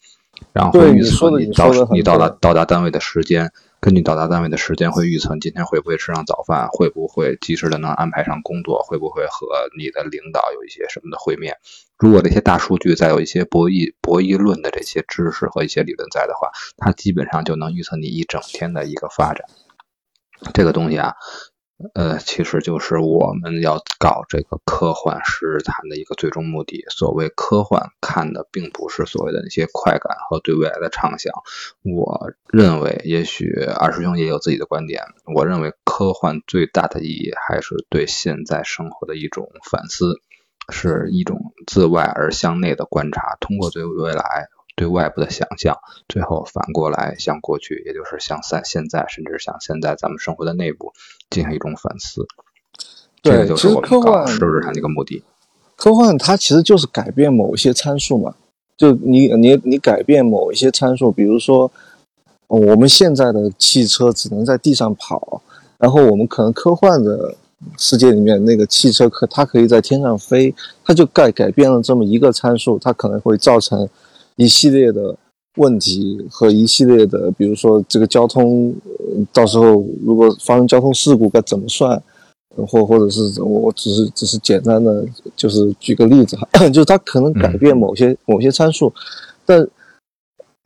[0.53, 3.51] 然后预测你你到你到达到达单位的时间，
[3.85, 9.45] 根据到达单位的时间会预测今天会不会吃上早饭，会不会及时的能安排上工作，会不会和
[9.77, 11.55] 你的领导有一些什么的会面。
[11.95, 19.45] 如果这些大数据再有一些博弈博弈论的这些知识和一些理论在的话，它基本上就能预测你一整天的一个发展。
[20.51, 21.13] 这个东西啊，
[21.93, 26.85] 呃，其实就是我们要搞这个科幻实日谈的一个最终目的。
[26.89, 31.33] 所谓科幻，看的并不是所谓的那些快感和对未来的畅想。
[31.83, 35.03] 我认为，也许二师兄也有自己的观点。
[35.25, 40.21] 我认为，科幻最大的意义还是对现在生活的一种反思，
[40.69, 44.47] 是一种自外而向内的观察，通过对未来。
[44.75, 50.91] 对外部的想象，最后反过来向过去，也就是向现现在，甚至向现在咱们生活的内部
[51.29, 52.27] 进行一种反思。
[53.21, 55.23] 这对个就是科幻搞实日谈的一个目的。
[55.75, 58.35] 科幻它其实就是改变某一些参数嘛，
[58.77, 61.71] 就你你你改变某一些参数，比如说、
[62.47, 65.41] 呃我们现在的汽车只能在地上跑，
[65.79, 67.35] 然后我们可能科幻的
[67.77, 70.53] 世界里面那个汽车可它可以在天上飞，
[70.83, 73.89] 它就改改变了这么一个参数，它可能会造成
[74.35, 75.15] 一系列的
[75.57, 82.01] 问题和一系列的，比如说这个交通，呃到时候如果发生交通事故该怎么算？
[82.67, 85.05] 或或者是我我只是只是简单的
[85.35, 88.93] 就是举个例子哈， 就是它可能改变某些、某些参数，
[89.45, 89.67] 但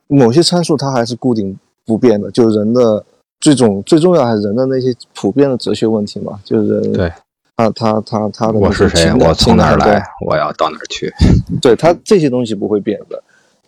[0.06, 3.04] 某些参数它还是固定不变的，就是人的
[3.40, 7.12] 最重最重要还是人的那些普遍的哲学问题嘛，就是人对，
[7.56, 9.12] 他他他他的我是谁？
[9.18, 10.00] 我从哪儿来？
[10.24, 11.12] 我要到哪儿去？
[11.60, 13.20] 对他这些东西不会变的，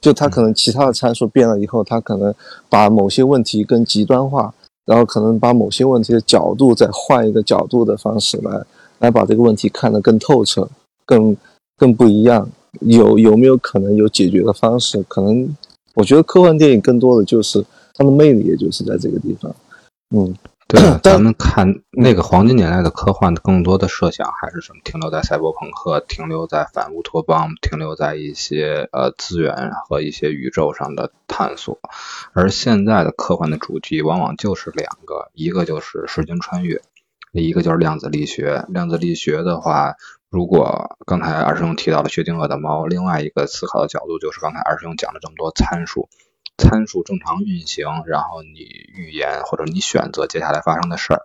[0.02, 2.34] 就它可能其他的参数变了以后，它可能
[2.68, 4.52] 把某些问题更极端化，
[4.84, 8.62] 然后可能把某些问题的角度再换一个角度的方式来
[8.98, 10.68] 来把这个问题看得更透彻、
[11.06, 11.34] 更
[11.78, 12.46] 更不一样。
[12.80, 15.02] 有有没有可能有解决的方式？
[15.06, 15.48] 可能
[15.94, 19.54] 我觉得科幻电影更多的就是它的魅力，也就是在这个地方。
[20.16, 20.34] 嗯，
[20.72, 24.80] 对啊，咱们看那个黄金年代的科幻，更多的设想还是什么？
[24.82, 31.78] 停留在赛博朋克，停留在反乌托邦，停留在一些呃资源和一些宇宙上的探索。
[32.32, 36.80] 而现在的科幻的主题往往就是两个，一个就是时间穿越，
[37.32, 38.64] 一个就是量子力学。
[38.68, 39.96] 量子力学的话，
[40.30, 46.08] 如果刚才二师兄提到了薛定谔的猫，另外一个思考的角度就是刚才二师兄讲了这么多参数。
[46.58, 48.60] 参数正常运行，然后你
[48.94, 51.22] 预言或者你选择接下来发生的事儿，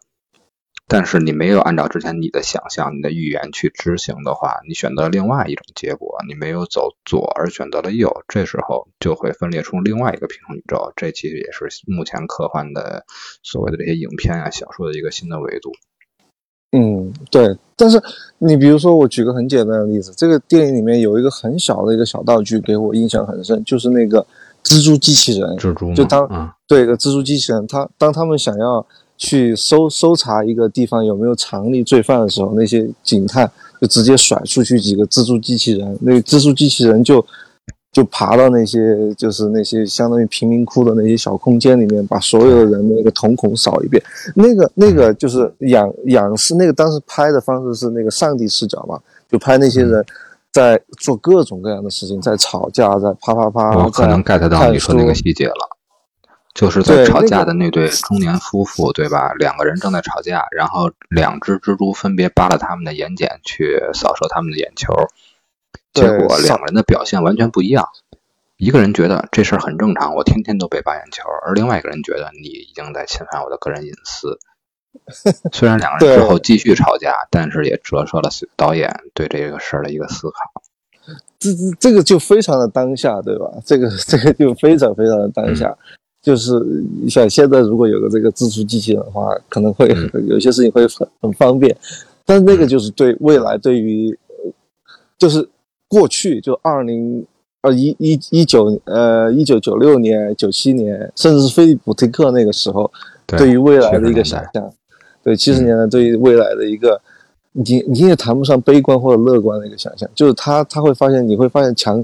[0.87, 10.93] 但是你没有按照之前你的想象、你的预言去执行的话，你选择另外一种结果，你没有走左而选择了右，这时候就会分裂出另外一个平行宇宙。
[10.95, 13.05] 这其实也是目前科幻的
[13.43, 15.71] 所谓的这些影片啊、小说的一个新的维度。
[16.71, 17.57] 嗯，对。
[17.77, 18.01] 但是
[18.39, 24.25] 你比如说，我举个很简单的例子，这个电影里面有一个很小的一个小道具，给我印象很深，就是那个
[24.67, 25.49] 蜘蛛机器人。
[25.57, 28.85] 蜘蛛就当嗯对，一个蜘蛛机器人，他当他们想要
[29.17, 33.49] 去搜搜查一个地方有没有藏匿罪犯的时候，那些警探
[33.81, 37.25] 就直接甩出去几个蜘蛛机器人，那个蜘蛛机器人就
[37.93, 44.03] 就爬到那些就是那些相当于贫民窟的那些小空间里面，把所有的人的那个瞳孔扫一遍。
[44.35, 48.99] 那个那个就是仰仰视，那个当时拍的方式是那个上帝视角嘛，
[49.31, 50.05] 就拍那些人
[50.51, 55.77] 在做各种各样的事情，在吵架，在啪啪啪，我可能 get 到你说那个细节了，
[56.55, 59.33] 就是在吵架的那对中年夫妇，对吧？
[59.37, 64.91] 两个人正在吵架，然后两只蜘蛛分别扒了他们的眼睑去扫射他们的眼球，
[65.93, 67.87] 结果两个人的表现完全不一样。
[68.57, 74.39] 一个人觉得这事儿很正常，我天天都被扒眼球，而另外一个人觉得你已经在侵犯我的个人隐私。
[75.51, 80.61] 虽然两个人之后继续吵架，但是也折射了导演对这个事儿的一个思考。
[81.39, 83.45] 这这这个就非常的当下，对吧？
[83.65, 85.75] 这个这个就非常非常的当下。
[86.19, 86.59] 就是
[87.07, 89.87] 像现在如果有个这个自助机器人的话，可能会、
[90.27, 91.73] 有些事情会很很方便，
[92.25, 94.51] 但是那个就是对未来对于，呃
[95.17, 95.47] 就是
[95.87, 97.25] 过去就二零
[97.61, 102.91] 二一一一九呃一九九六年九七年，甚至是菲利普·迪克那个时候，
[103.27, 104.73] 对于未来的一个想象。
[105.27, 107.01] 对七十年代对于未来的一个，
[107.51, 112.01] 你你也谈不上悲观或者乐观的一个想象，就是他他会发现你会发现强，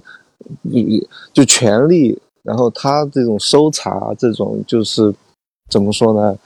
[1.31, 5.13] 就权力，然后他这种搜查这种就是
[5.69, 6.37] 怎么说呢？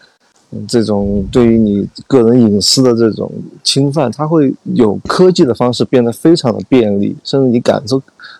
[0.67, 3.31] 这种对于你个人隐私的这种
[3.63, 7.99] 侵犯，它会有科技的方式变得非常的便利，甚至你感受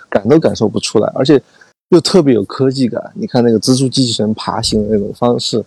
[0.10, 1.42] 感都感受不出来，而且
[1.90, 3.12] 又特别有科技感。
[3.16, 5.66] 你看那个蜘蛛机器人爬行的那种方式，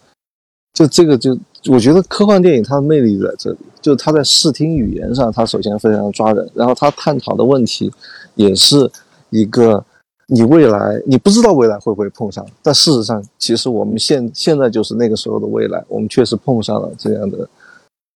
[0.73, 1.37] 就这个就
[1.67, 7.93] 我觉得科幻电影它的魅力在这里，就是它在视听语言上，它首先非常抓人，然后它探讨的问题
[8.35, 8.91] 也是
[9.31, 9.85] 一个。
[10.33, 17.51] 你未来你不知道未来会不会碰上，但事实上，其实我们现现在就是那个时候的未来，我们确实碰上了这样的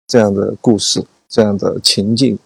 [0.07, 2.39] 这样的故事，这样的情境。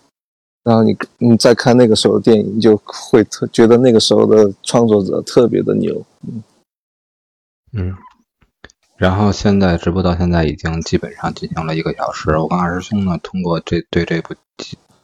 [0.62, 6.00] 然后你你再看那个时候的电影，就会特觉得那个时候的创作者特别的牛。
[7.72, 7.92] 嗯。
[8.96, 14.34] 然后现在直播到现在已经基本上进行了一个小时，我跟二师兄呢通过这对这部。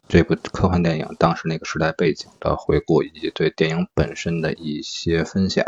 [0.08, 5.64] 这部科幻电影当时那个时代背景的回顾，以及对电影本身的一些分享，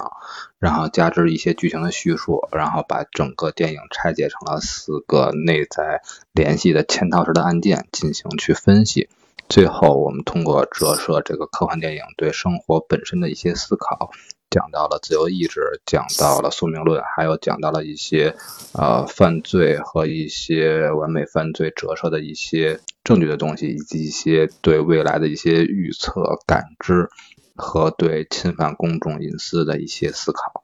[0.58, 6.02] 然后加之一些剧情的叙述，然后把整个电影拆解成了四个内在
[6.34, 9.08] 联系的嵌套式的案件进行去分析。
[9.48, 14.10] 最后，我们通过折射这个科幻电影对生活本身的一些思考。
[14.54, 18.36] 讲到了自由意志，讲到了宿命论，还有讲到了一些
[18.72, 27.08] 呃犯罪和一些完美犯罪折射的一些证据的东西，以及一些对未来的一些预测、感知
[27.56, 30.63] 和对侵犯公众隐私的一些思考。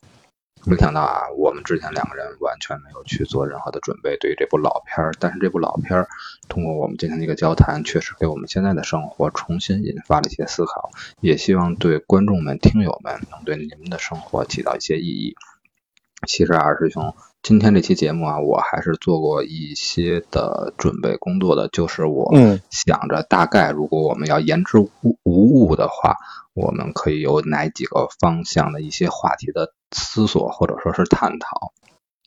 [0.66, 5.12] 没想到啊，我们之前两个人完全没有去做任何的准备，对于这部老片儿。
[5.18, 6.08] 但是这部老片儿，
[6.48, 10.90] 通过我们今天的一个交谈，确实给我们现在的生活重新引发了一些思考。
[11.20, 15.34] 也希望对观众们、听友们，能对你们的生活起到一些意义。
[16.26, 22.32] 其实二师兄，今天这期节目啊，我还是做过一些的准备工作的，就是我
[22.70, 24.90] 想着大概，如果我们要言之无
[25.22, 26.16] 无物的话。
[26.52, 31.72] 我们可以有哪几个方向的一些话题的思索或者说是探讨，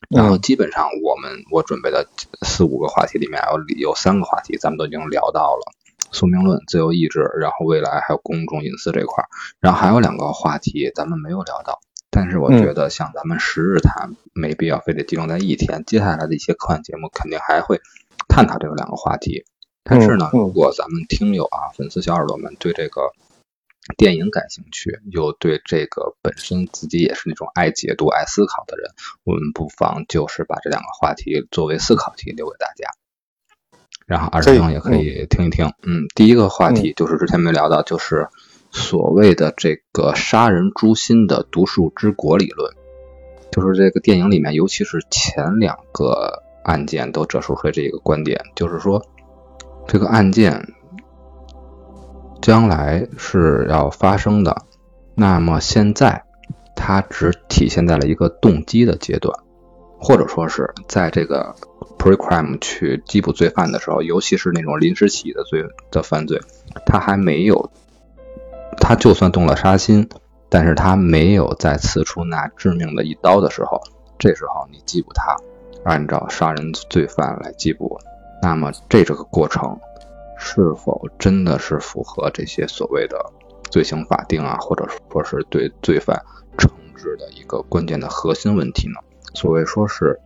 [0.08, 2.08] 然后基本上我们我准备的
[2.40, 5.72] 四五个话题里面有有三个话题咱们都已经聊到了
[6.10, 9.28] 宿命论、自由意志，然后未来还有公众隐私这块儿，
[9.60, 11.80] 然后还有两个话题咱们没有聊到，
[12.14, 17.80] 但是我觉得像咱们十日谈没必要非得集中在一天，接下来的一些科幻节目肯定还会
[18.28, 19.44] 探讨这个两个话题，
[19.82, 23.12] 但是呢，如果咱们听友啊粉丝小耳朵们对这个。
[23.98, 28.90] 电影感兴趣，又对这个本身自己也是那种爱解读、爱思考的人，
[29.24, 32.88] 我们不妨就是把这两个话题作为思考题留给大家，
[34.06, 35.70] 然后二师兄也可以听一听。
[35.82, 38.26] 嗯，第一个话题就是之前没聊到，就是
[38.74, 42.74] 所谓的这个杀人诛心的毒树之国理论，
[43.50, 49.02] 就是这个电影里面，尤其是前两个案件都折射出来这个观点，就是说
[49.86, 50.74] 这个案件。
[52.42, 54.66] 将来是要发生的，
[55.14, 56.24] 那么现在
[56.76, 59.34] 它只体现在了一个动机的阶段，
[59.98, 61.54] 或者说是在这个
[61.98, 66.38] pre-crime 去缉捕罪犯的时候，尤其是那种临时起意的罪的犯罪，
[66.84, 67.70] 他还没有，
[68.86, 70.06] 他就算动了杀心，
[70.50, 73.80] 但是他没有再刺出那致命的一刀的时候，
[74.18, 75.34] 这时候你缉捕他，
[75.84, 77.98] 按照杀人罪犯来缉捕，
[78.42, 79.80] 那么这这个过程。
[80.36, 83.16] 是否真的是符合这些所谓的
[83.70, 86.22] 罪行法定啊，或者说是对罪犯
[86.58, 89.00] 惩治的一个关键的核心问题呢？
[89.32, 90.20] 所谓说是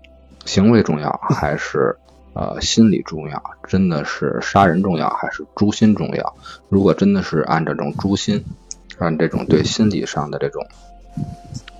[0.44, 1.96] 行为重要还是
[2.38, 3.42] 呃心理重要？
[3.66, 6.36] 真的是杀人重要还是诛心重要？
[6.68, 8.44] 如果真的是按这种诛心，
[8.98, 10.64] 按这种对心理上的这种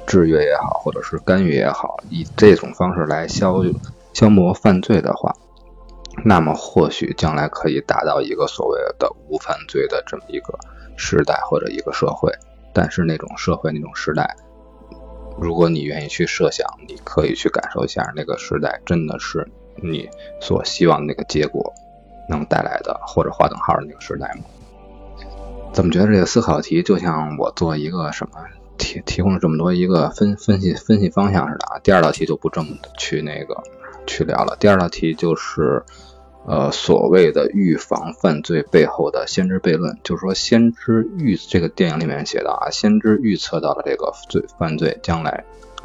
[0.05, 3.63] 制约也好，或者是干预也好，以这种方式来消
[4.13, 5.33] 消磨犯罪的话。
[6.25, 10.59] 那么或许将来可以达到一个所谓的无犯罪的这么一个
[10.97, 12.33] 时代或者一个社会，
[12.75, 14.35] 但是那种社会那种时代，
[15.39, 19.49] 如果你愿意去设想，你可以去感受一下那个时代真的是
[19.83, 20.09] 你
[20.41, 21.73] 所希望那个结果
[22.29, 24.45] 能带来的或者划等号的那个时代吗？
[25.73, 28.39] 怎么觉得这个思考题就像我做一个什么
[28.77, 31.79] 提提供了这么多一个分分析分析方向似的啊？
[31.83, 33.63] 第二道题就不这么去那个
[34.07, 35.83] 去聊了，第二道题就是。
[36.47, 45.45] 呃，所谓的预防犯罪背后的先知悖论，就是说，先知预这个电影里面写的啊，先知预测到了这个罪犯罪将来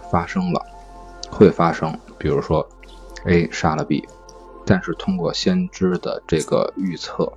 [0.10, 0.66] 发生了，
[1.30, 2.00] 会发生。
[2.18, 2.66] 比如说
[3.26, 4.08] ，A 杀了 B，
[4.66, 7.32] 但是通过先知的这个预测，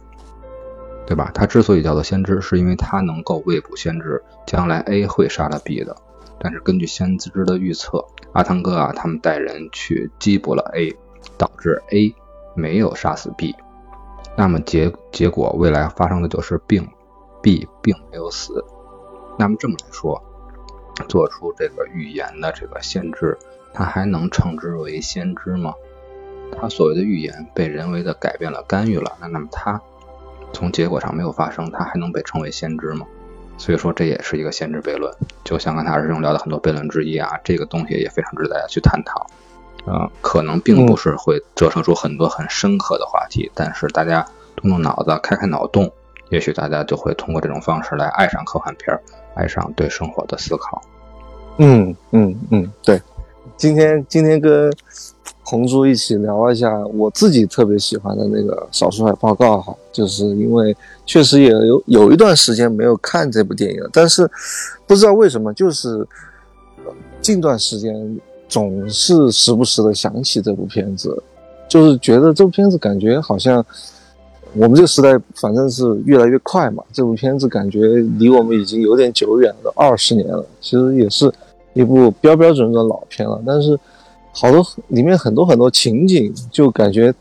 [1.06, 1.30] 对吧？
[1.34, 5.96] 他之所以叫做先知，是因为他能够未卜先知将来 A 会杀了 B 的。
[6.38, 10.94] 但是根据先知的预测，阿汤哥啊，他们带人去缉捕了 A，
[11.36, 12.14] 导致 A。
[12.58, 13.54] 没有杀死 B，
[14.34, 16.88] 那么结结果未来发生的就是病
[17.42, 18.64] ，B 并没有死。
[19.38, 20.18] 那么这么来说，
[21.06, 23.36] 做出这个预言的这个先知，
[23.76, 25.74] 他还能称之为先知吗？
[26.58, 29.78] 他所谓的预言被人为的改变了、干预了，那那么他
[30.50, 33.04] 从结果上没有发生，他还能被称为先知吗？
[33.58, 35.14] 所以说这也是一个先知悖论，
[35.44, 39.26] 就像刚才二师兄聊的很多悖论之一啊，这个东西也非常值得大家去探讨。
[39.84, 45.92] 呃，可能并不是会折射出很多很深刻的话题，但是大家动动脑子、开开脑洞，
[46.30, 48.98] 也许大家就会通过这种方式来爱上科幻片，
[49.34, 50.80] 爱上对生活的思考。
[51.58, 53.00] 嗯嗯嗯，对。
[53.56, 54.72] 今天今天跟
[55.42, 64.30] 红珠一起聊一下我自己特别喜欢的那个《少数派报告》哈，就是因为确实也有有一段时间没有看这部电影了，但是
[64.86, 66.06] 不知道为什么，就是
[67.20, 68.18] 近段时间。
[68.48, 71.20] 总是时不时的想起这部片子，
[71.68, 73.56] 就是觉得这部片子感觉好像
[74.52, 76.80] 我们这个时代反正是越来越快嘛。
[76.92, 80.46] 这部片子感觉离我们已经有点久远了，二十年了。
[80.60, 81.28] 其实也是
[81.76, 83.78] 一部标标准准的老片了，但是
[84.32, 87.14] 好多里面很多很多情景，就感觉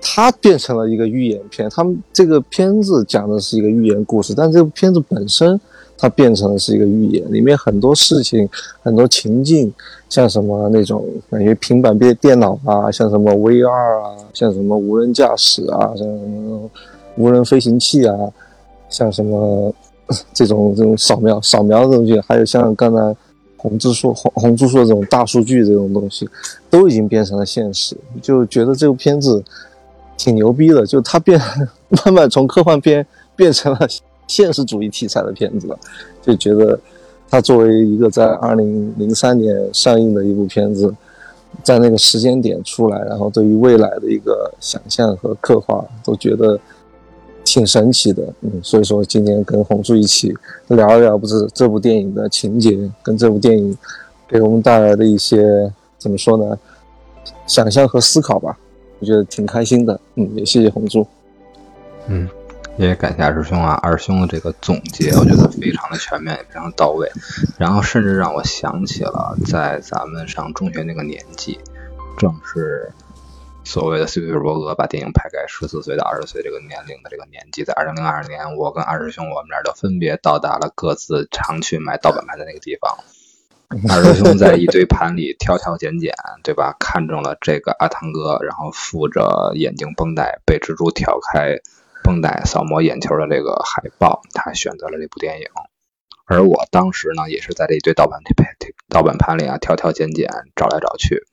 [0.00, 1.68] 它变成了一个寓言片。
[1.70, 5.60] 他们这个片子讲的是一个寓言故事，但这部片子本身。
[6.02, 8.48] 它变成的是一个预言，里面很多事情、
[8.82, 9.70] 很多情境，
[10.08, 16.70] 像什么那种感觉平板变电脑啊，像什么 VR 啊，像什么无人驾驶啊，像什么
[17.18, 18.16] 无人飞行器啊，
[18.88, 19.70] 像什么
[20.32, 23.14] 这种这种扫描扫描的东西，还有像刚才
[23.60, 26.28] 红珠说红红珠说这种大数据这种东西，
[26.70, 29.42] 都已经变成了现实，就觉得这部片子
[30.16, 31.38] 挺牛逼的，就它变
[32.04, 33.06] 慢慢从科幻片
[33.36, 33.80] 变成了。
[34.30, 35.76] 现实主义题材的片子了，
[36.22, 36.78] 就觉得
[37.28, 40.94] 它作为一个在二零零三年上映的一部片子，
[41.64, 46.56] 在那个时间点出来，然后对于未来的一个想象和刻画，都觉得
[47.44, 48.22] 挺神奇的。
[48.40, 50.34] 嗯，所以说今天跟红柱一起
[50.68, 53.76] 聊一聊，不是这部电影的情节，跟这部电影
[54.28, 56.58] 给我们带来的一些怎么说呢？
[57.46, 58.56] 想象和思考吧，
[58.98, 60.00] 我觉得挺开心的。
[60.14, 61.06] 嗯，也谢谢红柱。
[62.06, 62.28] 嗯。
[62.76, 67.06] 也感谢二师兄啊，二师兄的这个总结，我觉得非常的全面，也非常到位。
[67.58, 71.58] 然后甚至让我想起了在咱们上中学那个年纪，
[72.16, 72.90] 正是
[73.64, 77.62] 所谓的斯皮尔伯格把电影拍给十四岁到二十岁这个年龄的这个年纪。
[77.62, 82.98] 在二零零二年，我跟二师兄我们俩都分别到达了各自常去买盗版盘的那个地方。
[83.88, 86.74] 二师兄在一堆盘里挑挑拣拣，对吧？
[86.80, 91.58] 看中了这个阿汤哥，然后附着眼睛绷带被蜘蛛挑开。
[92.02, 95.46] 绷带扫磨眼球的这个海报，他选择了这部电影，
[96.24, 98.56] 而我当时呢，也是在这一堆盗版盘、
[98.88, 101.26] 盗版盘里啊，挑挑拣拣，找来找去，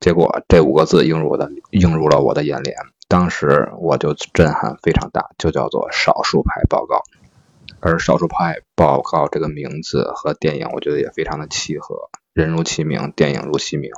[0.00, 2.76] 结果这五个字映入我的映入了我的眼帘，
[3.08, 6.96] 当时我就震撼非常大，就叫做《少数派报告》，
[7.80, 13.90] 而《少数派报告》这个名字和电影，我觉得也非常的契合，人如其名，电影如其名。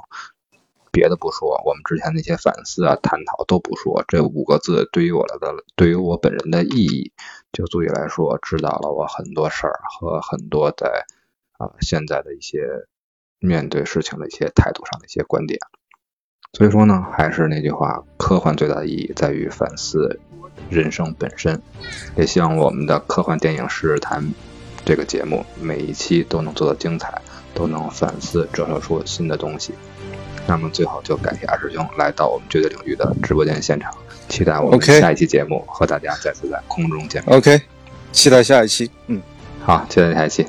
[0.93, 5.39] 别的不说，我们之前那些反思啊、探讨都不说，这五个字对于我的
[5.77, 7.13] 对于我本人的意义，
[7.53, 11.05] 就足以来说指导了我很多事儿和很多在
[11.59, 12.67] 啊现在的一些
[13.39, 15.61] 面对事情的一些态度上的一些观点。
[16.53, 20.19] 所以说呢，还是那句话，科幻最大的意义在于反思
[20.69, 21.61] 人生本身。
[22.17, 24.23] 也希望我们的科幻电影日谈
[24.85, 27.23] 这个节目每一期都能做到精彩，
[27.55, 29.73] 都能反思折射出新的东西。
[30.47, 33.95] 那么最后就感谢二师兄来到我们绝对领域的直播间现场，
[34.29, 37.37] 期待我们下一期节目和大家再次在空中见面。
[37.37, 37.61] OK，
[38.11, 38.91] 期待下一期。
[39.07, 39.23] 嗯，
[39.63, 40.45] 好，期待下一期。